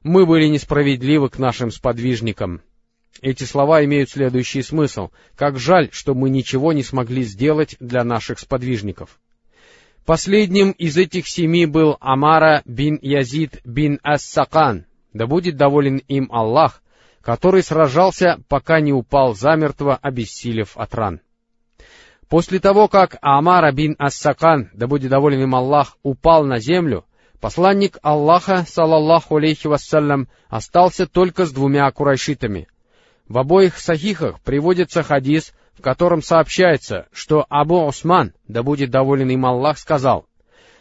«Мы 0.03 0.25
были 0.25 0.47
несправедливы 0.47 1.29
к 1.29 1.39
нашим 1.39 1.71
сподвижникам». 1.71 2.63
Эти 3.21 3.45
слова 3.45 3.85
имеют 3.85 4.09
следующий 4.09 4.63
смысл. 4.63 5.11
Как 5.37 5.59
жаль, 5.59 5.91
что 5.93 6.15
мы 6.15 6.31
ничего 6.31 6.73
не 6.73 6.83
смогли 6.83 7.23
сделать 7.23 7.77
для 7.79 8.03
наших 8.03 8.39
сподвижников. 8.39 9.19
Последним 10.07 10.71
из 10.73 10.97
этих 10.97 11.29
семи 11.29 11.67
был 11.67 11.97
Амара 12.01 12.63
бин 12.65 12.99
Язид 13.03 13.61
бин 13.65 14.01
Ас-Сакан, 14.03 14.87
да 15.13 15.27
будет 15.27 15.57
доволен 15.57 15.99
им 16.09 16.29
Аллах, 16.33 16.83
который 17.21 17.63
сражался, 17.63 18.41
пока 18.49 18.81
не 18.81 18.93
упал 18.93 19.35
замертво, 19.35 19.97
обессилев 19.97 20.77
от 20.77 20.95
ран. 20.95 21.21
После 22.29 22.61
того, 22.61 22.89
как 22.89 23.17
Амара 23.21 23.73
бин 23.73 23.95
Ас-Сакан, 23.99 24.71
да 24.73 24.87
будет 24.87 25.11
доволен 25.11 25.43
им 25.43 25.55
Аллах, 25.55 25.99
упал 26.03 26.45
на 26.45 26.59
землю, 26.59 27.05
посланник 27.41 27.99
Аллаха, 28.03 28.65
салаллаху 28.67 29.37
алейхи 29.37 29.67
вассалям, 29.67 30.29
остался 30.49 31.07
только 31.07 31.45
с 31.45 31.53
двумя 31.53 31.91
курайшитами— 31.91 32.69
В 33.31 33.39
обоих 33.39 33.79
сахихах 33.79 34.41
приводится 34.41 35.05
хадис, 35.05 35.55
в 35.79 35.83
котором 35.83 36.21
сообщается, 36.21 37.07
что 37.13 37.47
Абу 37.49 37.87
Усман, 37.87 38.33
да 38.49 38.65
будет 38.65 38.91
доволен 38.91 39.31
им 39.31 39.47
Аллах, 39.47 39.79
сказал, 39.79 40.27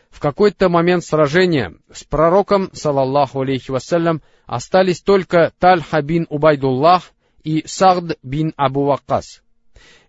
в 0.09 0.19
какой-то 0.19 0.67
момент 0.67 1.05
сражения 1.05 1.75
с 1.93 2.03
пророком, 2.03 2.71
салаллаху 2.73 3.41
алейхи 3.41 3.69
вассалям, 3.69 4.23
остались 4.47 5.01
только 5.01 5.53
Тальха 5.59 6.01
бин 6.01 6.25
Убайдуллах 6.27 7.11
и 7.43 7.61
Сагд 7.67 8.17
бин 8.23 8.53
Абу 8.57 8.85
Ваккас. 8.85 9.43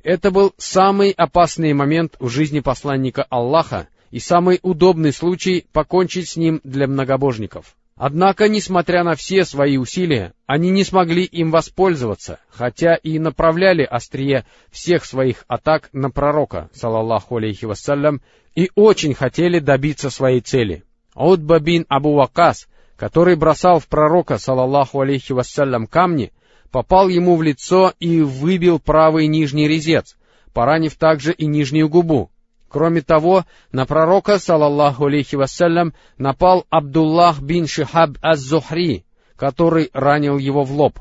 Это 0.03 0.31
был 0.31 0.55
самый 0.57 1.11
опасный 1.11 1.74
момент 1.74 2.16
в 2.20 2.31
жизни 2.31 2.61
посланника 2.61 3.22
Аллаха 3.29 3.88
и 4.11 4.18
самый 4.18 4.61
удобный 4.62 5.12
случай 5.12 5.66
покончить 5.74 6.31
с 6.31 6.37
ним 6.38 6.62
для 6.64 6.87
многобожников. 6.87 7.76
Однако, 8.02 8.48
несмотря 8.48 9.04
на 9.04 9.14
все 9.14 9.44
свои 9.44 9.76
усилия, 9.76 10.32
они 10.46 10.70
не 10.70 10.84
смогли 10.84 11.22
им 11.22 11.50
воспользоваться, 11.50 12.40
хотя 12.48 12.94
и 12.94 13.18
направляли 13.18 13.82
острие 13.82 14.46
всех 14.70 15.04
своих 15.04 15.44
атак 15.48 15.90
на 15.92 16.10
пророка, 16.10 16.70
салаллаху 16.72 17.36
алейхи 17.36 17.66
вассалям, 17.66 18.22
и 18.54 18.70
очень 18.74 19.12
хотели 19.12 19.58
добиться 19.58 20.08
своей 20.08 20.40
цели. 20.40 20.82
Аудба 21.14 21.58
бин 21.58 21.84
Абу 21.90 22.14
Вакас, 22.14 22.68
который 22.96 23.36
бросал 23.36 23.80
в 23.80 23.86
пророка, 23.86 24.38
салаллаху 24.38 25.00
алейхи 25.02 25.32
вассалям, 25.32 25.86
камни, 25.86 26.32
попал 26.70 27.08
ему 27.08 27.36
в 27.36 27.42
лицо 27.42 27.92
и 28.00 28.22
выбил 28.22 28.78
правый 28.78 29.26
нижний 29.26 29.68
резец, 29.68 30.16
поранив 30.54 30.94
также 30.94 31.34
и 31.34 31.44
нижнюю 31.44 31.90
губу. 31.90 32.30
Кроме 32.70 33.02
того, 33.02 33.44
на 33.72 33.85
пророка, 33.85 34.38
салаллаху 34.38 35.06
алейхи 35.06 35.35
вассалям, 35.35 35.92
напал 36.18 36.66
Абдуллах 36.70 37.40
бин 37.40 37.66
Шихаб 37.66 38.11
аз-Зухри, 38.22 39.04
который 39.37 39.90
ранил 39.92 40.38
его 40.38 40.62
в 40.62 40.70
лоб. 40.70 41.00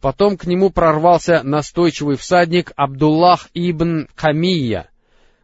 Потом 0.00 0.36
к 0.36 0.46
нему 0.46 0.70
прорвался 0.70 1.42
настойчивый 1.42 2.16
всадник 2.16 2.72
Абдуллах 2.76 3.48
ибн 3.54 4.06
Камия. 4.14 4.88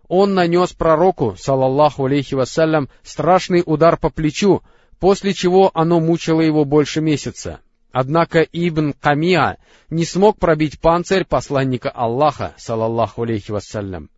Он 0.06 0.34
нанес 0.34 0.72
пророку, 0.72 1.34
салаллаху 1.36 2.04
алейхи 2.04 2.36
вассалям, 2.36 2.88
страшный 3.02 3.64
удар 3.66 3.96
по 3.96 4.08
плечу, 4.08 4.62
после 5.00 5.34
чего 5.34 5.72
оно 5.74 5.98
мучило 5.98 6.42
его 6.42 6.64
больше 6.64 7.00
месяца. 7.00 7.58
Однако 7.90 8.42
Ибн 8.42 8.92
Камиа 8.92 9.56
не 9.90 10.04
смог 10.04 10.38
пробить 10.38 10.78
панцирь 10.78 11.24
посланника 11.24 11.90
Аллаха, 11.90 12.54
салаллаху 12.56 13.22
алейхи 13.22 13.50
вассалям. 13.50 14.10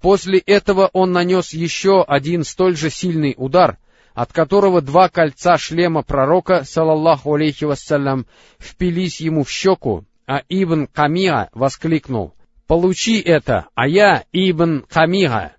После 0.00 0.38
этого 0.38 0.88
он 0.92 1.12
нанес 1.12 1.52
еще 1.52 2.02
один 2.02 2.44
столь 2.44 2.76
же 2.76 2.90
сильный 2.90 3.34
удар, 3.36 3.78
от 4.14 4.32
которого 4.32 4.80
два 4.80 5.08
кольца 5.08 5.58
шлема 5.58 6.02
пророка, 6.02 6.64
салаллаху 6.64 7.34
алейхи 7.34 7.64
вассалям, 7.64 8.26
впились 8.58 9.20
ему 9.20 9.44
в 9.44 9.50
щеку, 9.50 10.04
а 10.26 10.42
Ибн 10.48 10.86
Камиа 10.86 11.48
воскликнул, 11.52 12.34
«Получи 12.66 13.20
это, 13.20 13.66
а 13.74 13.88
я 13.88 14.24
Ибн 14.32 14.84
Камиа». 14.88 15.52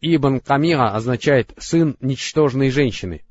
Ибн 0.00 0.40
Камиа 0.40 0.94
означает 0.94 1.52
«сын 1.58 1.96
ничтожной 2.00 2.70
женщины». 2.70 3.22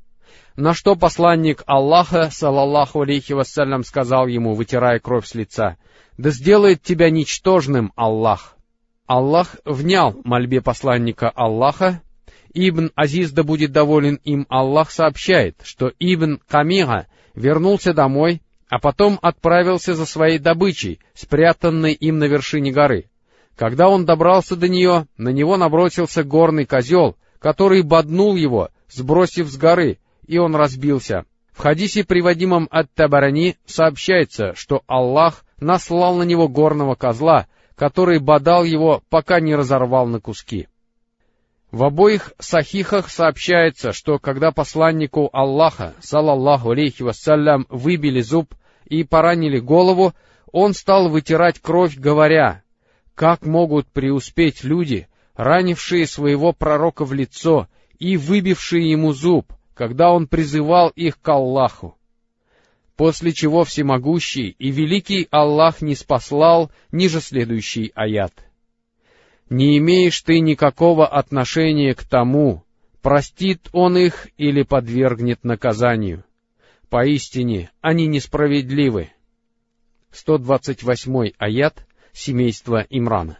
На 0.56 0.74
что 0.74 0.94
посланник 0.96 1.62
Аллаха, 1.66 2.30
салаллаху 2.30 3.02
алейхи 3.02 3.32
вассалям, 3.32 3.84
сказал 3.84 4.26
ему, 4.26 4.54
вытирая 4.54 4.98
кровь 4.98 5.26
с 5.26 5.34
лица, 5.34 5.76
«Да 6.18 6.30
сделает 6.30 6.82
тебя 6.82 7.10
ничтожным 7.10 7.92
Аллах». 7.96 8.56
Аллах 9.10 9.56
внял 9.64 10.20
мольбе 10.22 10.60
посланника 10.60 11.30
Аллаха. 11.30 12.00
Ибн 12.54 12.92
Азиз, 12.94 13.32
да 13.32 13.42
будет 13.42 13.72
доволен 13.72 14.20
им 14.22 14.46
Аллах, 14.48 14.92
сообщает, 14.92 15.56
что 15.64 15.90
Ибн 15.98 16.38
Камига 16.46 17.08
вернулся 17.34 17.92
домой, 17.92 18.40
а 18.68 18.78
потом 18.78 19.18
отправился 19.20 19.94
за 19.94 20.06
своей 20.06 20.38
добычей, 20.38 21.00
спрятанной 21.12 21.92
им 21.92 22.20
на 22.20 22.26
вершине 22.26 22.70
горы. 22.70 23.10
Когда 23.56 23.88
он 23.88 24.04
добрался 24.04 24.54
до 24.54 24.68
нее, 24.68 25.08
на 25.16 25.30
него 25.30 25.56
набросился 25.56 26.22
горный 26.22 26.64
козел, 26.64 27.16
который 27.40 27.82
боднул 27.82 28.36
его, 28.36 28.68
сбросив 28.88 29.48
с 29.48 29.56
горы, 29.56 29.98
и 30.28 30.38
он 30.38 30.54
разбился. 30.54 31.24
В 31.52 31.58
хадисе, 31.58 32.04
приводимом 32.04 32.68
от 32.70 32.88
Табарани, 32.94 33.56
сообщается, 33.66 34.54
что 34.54 34.84
Аллах 34.86 35.44
наслал 35.58 36.14
на 36.14 36.22
него 36.22 36.46
горного 36.46 36.94
козла, 36.94 37.48
который 37.80 38.18
бодал 38.18 38.62
его, 38.62 39.02
пока 39.08 39.40
не 39.40 39.54
разорвал 39.54 40.06
на 40.06 40.20
куски. 40.20 40.68
В 41.70 41.82
обоих 41.82 42.34
сахихах 42.38 43.08
сообщается, 43.08 43.92
что 43.92 44.18
когда 44.18 44.52
посланнику 44.52 45.30
Аллаха, 45.32 45.94
салаллаху 46.00 46.72
алейхи 46.72 47.02
вассалям, 47.02 47.64
выбили 47.70 48.20
зуб 48.20 48.54
и 48.84 49.02
поранили 49.02 49.60
голову, 49.60 50.12
он 50.52 50.74
стал 50.74 51.08
вытирать 51.08 51.58
кровь, 51.58 51.96
говоря, 51.96 52.62
«Как 53.14 53.46
могут 53.46 53.86
преуспеть 53.86 54.62
люди, 54.62 55.08
ранившие 55.34 56.06
своего 56.06 56.52
пророка 56.52 57.06
в 57.06 57.14
лицо 57.14 57.66
и 57.98 58.18
выбившие 58.18 58.90
ему 58.90 59.14
зуб, 59.14 59.54
когда 59.72 60.10
он 60.12 60.26
призывал 60.26 60.90
их 60.90 61.18
к 61.18 61.26
Аллаху. 61.30 61.96
После 63.00 63.32
чего 63.32 63.64
всемогущий 63.64 64.54
и 64.58 64.70
великий 64.70 65.26
Аллах 65.30 65.80
не 65.80 65.94
спаслал 65.94 66.70
ниже 66.92 67.22
следующий 67.22 67.92
аят. 67.94 68.34
«Не 69.48 69.78
имеешь 69.78 70.20
ты 70.20 70.38
никакого 70.40 71.06
отношения 71.06 71.94
к 71.94 72.04
тому, 72.04 72.62
простит 73.00 73.70
он 73.72 73.96
их 73.96 74.28
или 74.36 74.64
подвергнет 74.64 75.44
наказанию. 75.44 76.24
Поистине, 76.90 77.70
они 77.80 78.06
несправедливы». 78.06 79.10
128 80.10 81.32
аят 81.38 81.86
семейства 82.12 82.86
Имрана. 82.90 83.38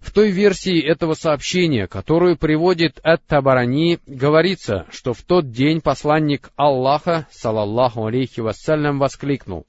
В 0.00 0.12
той 0.12 0.30
версии 0.30 0.80
этого 0.80 1.14
сообщения, 1.14 1.86
которую 1.86 2.36
приводит 2.36 3.00
Ат-Табарани, 3.02 3.98
говорится, 4.06 4.86
что 4.90 5.12
в 5.12 5.22
тот 5.22 5.50
день 5.50 5.80
посланник 5.80 6.50
Аллаха, 6.56 7.26
салаллаху 7.30 8.06
алейхи 8.06 8.40
вассалям, 8.40 8.98
воскликнул, 8.98 9.66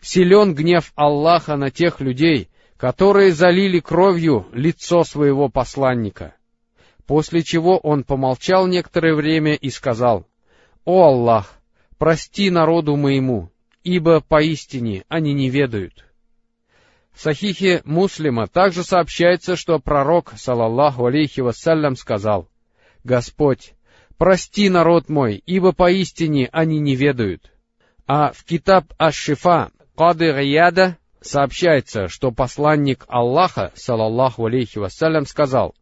«Силен 0.00 0.54
гнев 0.54 0.92
Аллаха 0.94 1.56
на 1.56 1.70
тех 1.70 2.00
людей, 2.00 2.48
которые 2.76 3.32
залили 3.32 3.80
кровью 3.80 4.46
лицо 4.52 5.04
своего 5.04 5.48
посланника». 5.48 6.34
После 7.06 7.42
чего 7.42 7.78
он 7.78 8.04
помолчал 8.04 8.66
некоторое 8.66 9.14
время 9.14 9.54
и 9.54 9.70
сказал, 9.70 10.26
«О 10.84 11.04
Аллах, 11.04 11.58
прости 11.98 12.50
народу 12.50 12.96
моему, 12.96 13.50
ибо 13.84 14.20
поистине 14.20 15.04
они 15.08 15.32
не 15.32 15.50
ведают». 15.50 16.11
В 17.12 17.20
Сахихе 17.20 17.82
Муслима 17.84 18.46
также 18.46 18.84
сообщается, 18.84 19.56
что 19.56 19.78
пророк, 19.78 20.32
салаллаху 20.36 21.06
алейхи 21.06 21.40
вассалям, 21.40 21.94
сказал, 21.94 22.48
«Господь, 23.04 23.74
прости 24.16 24.68
народ 24.68 25.08
мой, 25.08 25.42
ибо 25.46 25.72
поистине 25.72 26.48
они 26.52 26.78
не 26.78 26.96
ведают». 26.96 27.52
А 28.06 28.32
в 28.32 28.44
Китаб 28.44 28.86
Аш-Шифа 28.98 29.70
Кады 29.96 30.32
Гаяда 30.32 30.96
сообщается, 31.20 32.08
что 32.08 32.32
посланник 32.32 33.04
Аллаха, 33.08 33.72
салаллаху 33.74 34.46
алейхи 34.46 34.78
вассалям, 34.78 35.26
сказал, 35.26 35.74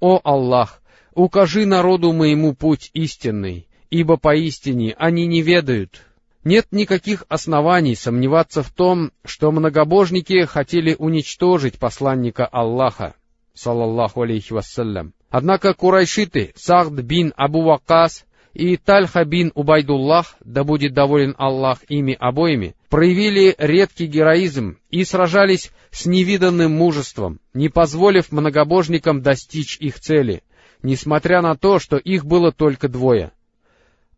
«О 0.00 0.20
Аллах, 0.22 0.82
укажи 1.14 1.64
народу 1.64 2.12
моему 2.12 2.54
путь 2.54 2.90
истинный, 2.92 3.68
ибо 3.88 4.16
поистине 4.16 4.94
они 4.98 5.26
не 5.26 5.42
ведают». 5.42 6.02
Нет 6.44 6.66
никаких 6.72 7.24
оснований 7.28 7.94
сомневаться 7.94 8.62
в 8.62 8.70
том, 8.70 9.12
что 9.24 9.52
многобожники 9.52 10.44
хотели 10.44 10.96
уничтожить 10.98 11.78
посланника 11.78 12.46
Аллаха, 12.46 13.14
салаллаху 13.54 14.22
алейхи 14.22 14.52
вассалям. 14.52 15.14
Однако 15.30 15.72
курайшиты 15.72 16.52
Сахд 16.56 16.92
бин 16.92 17.32
Абу 17.36 17.62
Вакас 17.62 18.26
и 18.54 18.76
Тальха 18.76 19.24
бин 19.24 19.52
Убайдуллах, 19.54 20.34
да 20.44 20.64
будет 20.64 20.94
доволен 20.94 21.36
Аллах 21.38 21.78
ими 21.88 22.16
обоими, 22.18 22.74
проявили 22.88 23.54
редкий 23.56 24.06
героизм 24.06 24.78
и 24.90 25.04
сражались 25.04 25.70
с 25.92 26.06
невиданным 26.06 26.72
мужеством, 26.72 27.38
не 27.54 27.68
позволив 27.68 28.32
многобожникам 28.32 29.22
достичь 29.22 29.76
их 29.78 30.00
цели, 30.00 30.42
несмотря 30.82 31.40
на 31.40 31.56
то, 31.56 31.78
что 31.78 31.98
их 31.98 32.26
было 32.26 32.50
только 32.50 32.88
двое— 32.88 33.30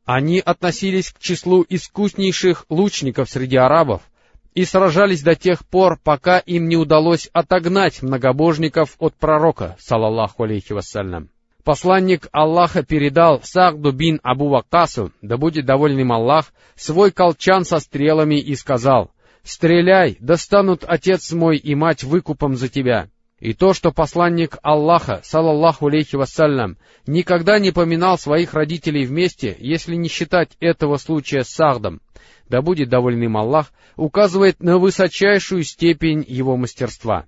они 0.04 0.38
относились 0.38 1.10
к 1.10 1.18
числу 1.18 1.64
искуснейших 1.68 2.66
лучников 2.68 3.30
среди 3.30 3.56
арабов 3.56 4.02
и 4.54 4.64
сражались 4.64 5.22
до 5.22 5.34
тех 5.34 5.66
пор, 5.66 5.98
пока 6.02 6.38
им 6.38 6.68
не 6.68 6.76
удалось 6.76 7.28
отогнать 7.32 8.02
многобожников 8.02 8.96
от 8.98 9.14
пророка, 9.14 9.76
салаллаху 9.80 10.44
алейхи 10.44 10.72
вассалям. 10.72 11.30
Посланник 11.64 12.28
Аллаха 12.30 12.82
передал 12.82 13.40
Сагду 13.42 13.90
бин 13.90 14.20
Абу 14.22 14.48
Вакасу, 14.50 15.12
да 15.22 15.38
будет 15.38 15.64
доволен 15.64 15.98
им 15.98 16.12
Аллах, 16.12 16.52
свой 16.76 17.10
колчан 17.10 17.64
со 17.64 17.78
стрелами 17.78 18.38
и 18.38 18.54
сказал, 18.54 19.10
«Стреляй, 19.42 20.18
достанут 20.20 20.84
отец 20.86 21.32
мой 21.32 21.56
и 21.56 21.74
мать 21.74 22.04
выкупом 22.04 22.56
за 22.56 22.68
тебя». 22.68 23.08
И 23.44 23.52
то, 23.52 23.74
что 23.74 23.92
посланник 23.92 24.56
Аллаха, 24.62 25.20
салаллаху 25.22 25.88
алейхи 25.88 26.16
вассалям, 26.16 26.78
никогда 27.06 27.58
не 27.58 27.72
поминал 27.72 28.16
своих 28.16 28.54
родителей 28.54 29.04
вместе, 29.04 29.54
если 29.58 29.96
не 29.96 30.08
считать 30.08 30.56
этого 30.60 30.96
случая 30.96 31.44
с 31.44 31.50
Сахдом, 31.50 32.00
да 32.48 32.62
будет 32.62 32.88
доволен 32.88 33.22
им 33.22 33.36
Аллах, 33.36 33.70
указывает 33.96 34.62
на 34.62 34.78
высочайшую 34.78 35.62
степень 35.64 36.24
его 36.26 36.56
мастерства. 36.56 37.26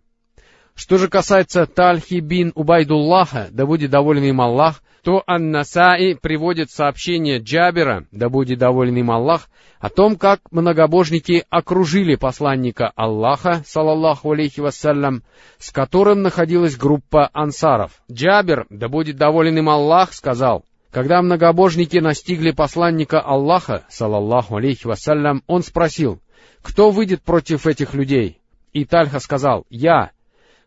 Что 0.77 0.99
же 0.99 1.09
касается 1.09 1.67
Тальхи 1.67 2.21
бин 2.21 2.53
Убайдуллаха, 2.55 3.49
да 3.51 3.65
будет 3.65 3.91
доволен 3.91 4.25
им 4.25 4.43
Аллах, 4.43 4.83
то 5.03 5.23
Ан-Насаи 5.27 6.15
приводит 6.15 6.71
сообщение 6.71 7.39
Джабера, 7.39 8.07
да 8.13 8.29
будет 8.29 8.59
доволен 8.59 8.97
им 8.97 9.11
Аллах, 9.11 9.49
о 9.81 9.89
том, 9.89 10.17
как 10.17 10.41
многобожники 10.51 11.45
окружили 11.49 12.17
посланника 12.17 12.93
Аллаха, 12.95 13.63
салаллаху 13.67 14.33
алейхи 14.33 14.61
вассалям, 14.61 15.23
с 15.59 15.71
которым 15.71 16.23
находилась 16.23 16.77
группа 16.77 17.31
ансаров. 17.33 17.93
Джабер, 18.11 18.67
да 18.69 18.89
будет 18.89 19.17
доволен 19.17 19.57
им 19.57 19.71
Аллах, 19.71 20.13
сказал, 20.13 20.65
когда 20.91 21.23
многобожники 21.23 21.99
настигли 21.99 22.51
посланника 22.51 23.21
Аллаха, 23.21 23.85
салаллаху 23.89 24.57
алейхи 24.57 24.87
вассалям, 24.87 25.43
он 25.47 25.63
спросил, 25.63 26.21
кто 26.61 26.91
выйдет 26.91 27.23
против 27.23 27.67
этих 27.67 27.95
людей? 27.95 28.41
И 28.73 28.85
Тальха 28.85 29.21
сказал, 29.21 29.65
я. 29.71 30.11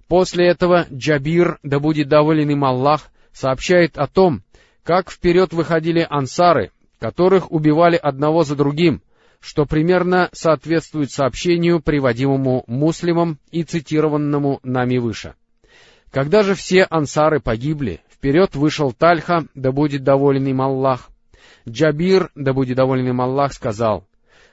После 0.10 0.48
этого 0.48 0.88
Джабир, 0.92 1.60
да 1.62 1.80
будет 1.80 2.10
доволен 2.10 2.50
им 2.50 2.66
Аллах, 2.66 3.12
сообщает 3.32 3.98
о 3.98 4.08
том, 4.08 4.42
как 4.84 5.12
вперед 5.12 5.54
выходили 5.54 6.06
ансары, 6.10 6.72
которых 7.00 7.52
убивали 7.52 7.96
одного 7.96 8.44
за 8.44 8.56
другим, 8.56 9.04
что 9.40 9.68
примерно 9.68 10.30
соответствует 10.34 11.12
сообщению, 11.12 11.80
приводимому 11.80 12.64
муслимам 12.66 13.38
и 13.52 13.62
цитированному 13.62 14.60
нами 14.64 14.98
выше. 14.98 15.36
Когда 16.10 16.42
же 16.42 16.56
все 16.56 16.88
ансары 16.90 17.40
погибли, 17.40 18.02
вперед 18.12 18.56
вышел 18.56 18.92
Тальха, 18.92 19.46
да 19.54 19.72
будет 19.72 20.04
доволен 20.04 20.48
им 20.48 20.60
Аллах. 20.60 21.12
Джабир, 21.68 22.32
да 22.34 22.54
будет 22.54 22.78
доволен 22.78 23.08
им 23.08 23.22
Аллах, 23.22 23.54
сказал, 23.54 24.08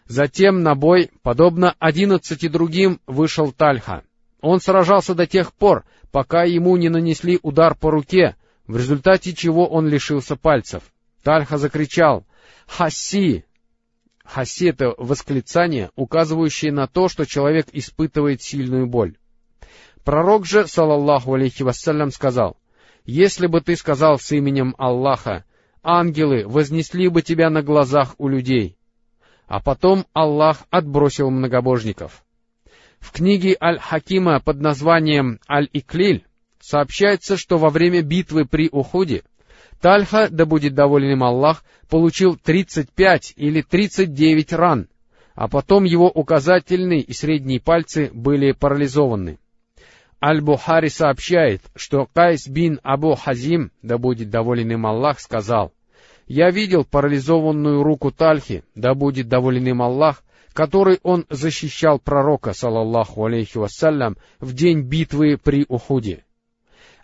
Затем 0.07 0.63
на 0.63 0.75
бой, 0.75 1.11
подобно 1.23 1.75
одиннадцати 1.79 2.47
другим, 2.47 3.01
вышел 3.07 3.53
Тальха. 3.53 4.03
Он 4.47 4.61
сражался 4.61 5.17
до 5.17 5.27
тех 5.27 5.53
пор, 5.53 5.85
пока 6.13 6.45
ему 6.45 6.77
не 6.77 6.89
нанесли 6.89 7.41
удар 7.43 7.75
по 7.75 7.91
руке, 7.91 8.37
в 8.69 8.77
результате 8.77 9.35
чего 9.35 9.67
он 9.67 9.89
лишился 9.89 10.37
пальцев. 10.37 10.85
Тальха 11.25 11.59
закричал 11.59 12.25
«Хаси!». 12.69 13.45
«Хаси»— 14.25 14.67
это 14.69 14.95
восклицание, 14.99 15.91
указывающее 15.97 16.71
на 16.71 16.87
то, 16.87 17.09
что 17.09 17.27
человек 17.27 17.67
испытывает 17.73 18.41
сильную 18.41 18.87
боль. 18.87 19.17
Пророк 20.05 20.47
же, 20.47 20.69
салаллаху 20.69 21.35
алейхи 21.35 21.65
вассалям, 21.65 22.13
сказал, 22.13 22.57
«Если 23.05 23.49
бы 23.49 23.61
ты 23.61 23.75
сказал 23.75 24.21
с 24.21 24.31
именем 24.31 24.77
Аллаха, 24.79 25.45
ангелы 25.83 26.47
вознесли 26.47 27.09
бы 27.09 27.23
тебя 27.23 27.51
на 27.51 27.65
глазах 27.65 28.15
у 28.19 28.29
людей». 28.29 28.79
А 29.49 29.61
потом 29.61 30.07
Аллах 30.13 30.59
отбросил 30.71 31.31
многобожников. 31.31 32.23
В 33.01 33.13
книге 33.13 33.57
Аль-Хакима 33.61 34.41
под 34.41 34.61
названием 34.61 35.41
Аль-Иклиль 35.49 36.25
сообщается, 36.61 37.37
что 37.37 37.59
во 37.59 37.71
время 37.71 38.03
битвы 38.03 38.45
при 38.45 38.69
Ухуде 38.71 39.23
Тальха, 39.81 40.29
да 40.31 40.47
будет 40.47 40.75
доволен 40.75 41.13
им 41.13 41.23
Аллах, 41.23 41.65
получил 41.89 42.37
35 42.37 43.35
или 43.37 43.63
39 43.63 44.53
ран, 44.53 44.89
а 45.35 45.49
потом 45.49 45.85
его 45.85 46.11
указательные 46.11 47.01
и 47.01 47.13
средние 47.13 47.61
пальцы 47.61 48.11
были 48.13 48.53
парализованы. 48.53 49.39
Аль-Бухари 50.23 50.89
сообщает, 50.89 51.61
что 51.77 52.09
Кайс 52.13 52.49
бин 52.49 52.81
Абу 52.83 53.15
Хазим, 53.15 53.71
да 53.83 53.99
будет 53.99 54.31
доволен 54.31 54.73
им 54.73 54.87
Аллах, 54.87 55.21
сказал, 55.21 55.73
«Я 56.27 56.51
видел 56.51 56.85
парализованную 56.85 57.83
руку 57.83 58.11
Тальхи, 58.11 58.65
да 58.75 58.95
будет 58.95 59.29
доволен 59.29 59.67
им 59.69 59.83
Аллах, 59.83 60.25
которой 60.57 61.01
он 61.03 61.27
защищал 61.29 61.99
пророка, 61.99 62.55
салаллаху 62.55 63.27
алейхи 63.27 63.59
вассалям, 63.59 64.17
в 64.41 64.55
день 64.55 64.81
битвы 64.81 65.37
при 65.37 65.67
Ухуде. 65.69 66.25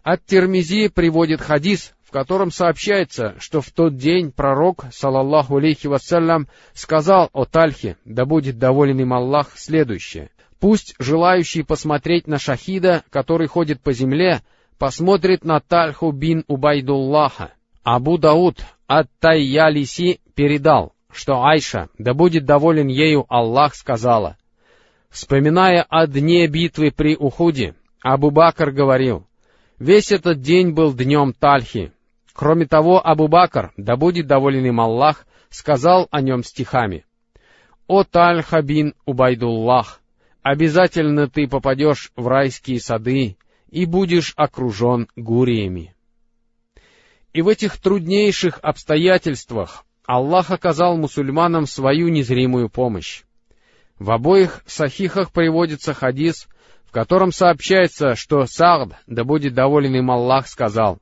Ат-Тирмизи 0.03 0.89
приводит 0.89 1.43
хадис, 1.43 1.93
в 2.03 2.11
котором 2.13 2.51
сообщается, 2.51 3.35
что 3.39 3.61
в 3.61 3.71
тот 3.71 3.97
день 3.97 4.33
пророк, 4.33 4.87
салаллаху 4.91 5.59
алейхи 5.59 5.87
вассалям, 5.87 6.49
сказал 6.73 7.29
о 7.35 7.45
Тальхе, 7.45 7.99
да 8.07 8.25
будет 8.25 8.57
доволен 8.59 8.99
им 9.01 9.13
Аллах, 9.13 9.51
следующее. 9.55 10.31
Пусть 10.59 10.95
желающий 10.99 11.63
посмотреть 11.63 12.27
на 12.27 12.39
шахида, 12.39 13.05
который 13.11 13.49
ходит 13.49 13.83
по 13.83 13.93
земле, 13.93 14.41
посмотрит 14.79 15.45
на 15.45 15.61
Тальху 15.61 16.11
бин 16.11 16.45
Убайдуллаха. 16.49 17.53
Абу 17.83 18.17
Дауд 18.17 18.65
ат-Тайялиси 18.89 20.21
передал, 20.35 20.95
что 21.13 21.45
Айша, 21.45 21.89
да 21.99 22.15
будет 22.15 22.45
доволен 22.45 22.89
ею 22.89 23.27
Аллах, 23.29 23.75
сказала, 23.75 24.37
вспоминая 25.11 25.83
о 25.89 26.07
дне 26.07 26.47
битвы 26.47 26.91
при 26.91 27.17
Ухуде, 27.17 27.75
Абу 28.03 28.31
Бакр 28.31 28.71
говорил, 28.71 29.27
Весь 29.79 30.13
этот 30.13 30.41
день 30.41 30.71
был 30.71 30.95
днем 30.95 31.33
Тальхи. 31.33 31.93
Кроме 32.33 32.67
того, 32.67 33.05
Абу 33.05 33.27
Бакр, 33.27 33.73
да 33.77 33.97
будет 33.97 34.29
доволен 34.29 34.65
им 34.65 34.81
Аллах, 34.81 35.27
сказал 35.51 36.09
о 36.11 36.21
нем 36.21 36.45
стихами. 36.45 37.05
«О 37.89 38.05
Тальха 38.05 38.63
бин 38.63 38.95
Убайдуллах, 39.05 40.01
обязательно 40.43 41.29
ты 41.29 41.49
попадешь 41.49 42.13
в 42.17 42.27
райские 42.27 42.81
сады 42.81 43.37
и 43.71 43.85
будешь 43.85 44.33
окружен 44.37 45.09
гуриями». 45.17 45.95
И 47.33 47.43
в 47.43 47.49
этих 47.49 47.77
труднейших 47.79 48.61
обстоятельствах 48.63 49.85
Аллах 50.07 50.51
оказал 50.51 50.97
мусульманам 50.97 51.67
свою 51.67 52.09
незримую 52.09 52.69
помощь. 52.69 53.23
В 53.99 54.11
обоих 54.11 54.63
сахихах 54.67 55.33
приводится 55.33 55.95
хадис, 55.95 56.49
в 56.85 56.91
котором 56.91 57.31
сообщается, 57.31 58.17
что 58.17 58.45
Саад, 58.47 58.95
да 59.07 59.23
будет 59.23 59.55
доволен 59.55 59.95
им 59.95 60.11
Аллах, 60.11 60.49
сказал, 60.49 60.99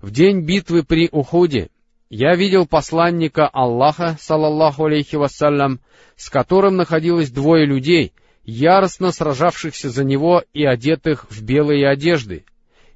«В 0.00 0.10
день 0.10 0.44
битвы 0.44 0.82
при 0.82 1.08
Ухуде 1.10 1.70
я 2.10 2.34
видел 2.34 2.66
посланника 2.66 3.48
Аллаха, 3.48 4.18
салаллаху 4.20 4.84
алейхи 4.84 5.16
вассалям, 5.16 5.80
с 6.16 6.28
которым 6.28 6.76
находилось 6.76 7.30
двое 7.30 7.64
людей, 7.64 8.12
яростно 8.44 9.12
сражавшихся 9.12 9.88
за 9.88 10.04
него 10.04 10.42
и 10.52 10.64
одетых 10.64 11.26
в 11.30 11.42
белые 11.42 11.88
одежды, 11.88 12.44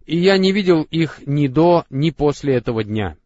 и 0.05 0.19
я 0.19 0.37
не 0.37 0.53
видел 0.53 0.83
их 0.83 1.21
ни 1.25 1.47
до, 1.47 1.87
ни 1.89 2.11
после 2.11 2.57
этого 2.57 2.85
дня». 2.85 3.17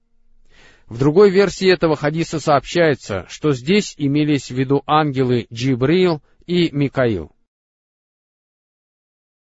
В 0.90 0.98
другой 0.98 1.30
версии 1.30 1.72
этого 1.72 1.94
хадиса 1.94 2.40
сообщается, 2.40 3.24
что 3.28 3.52
здесь 3.52 3.94
имелись 3.96 4.50
в 4.50 4.54
виду 4.56 4.82
ангелы 4.86 5.46
Джибрил 5.52 6.20
и 6.46 6.68
Микаил. 6.72 7.30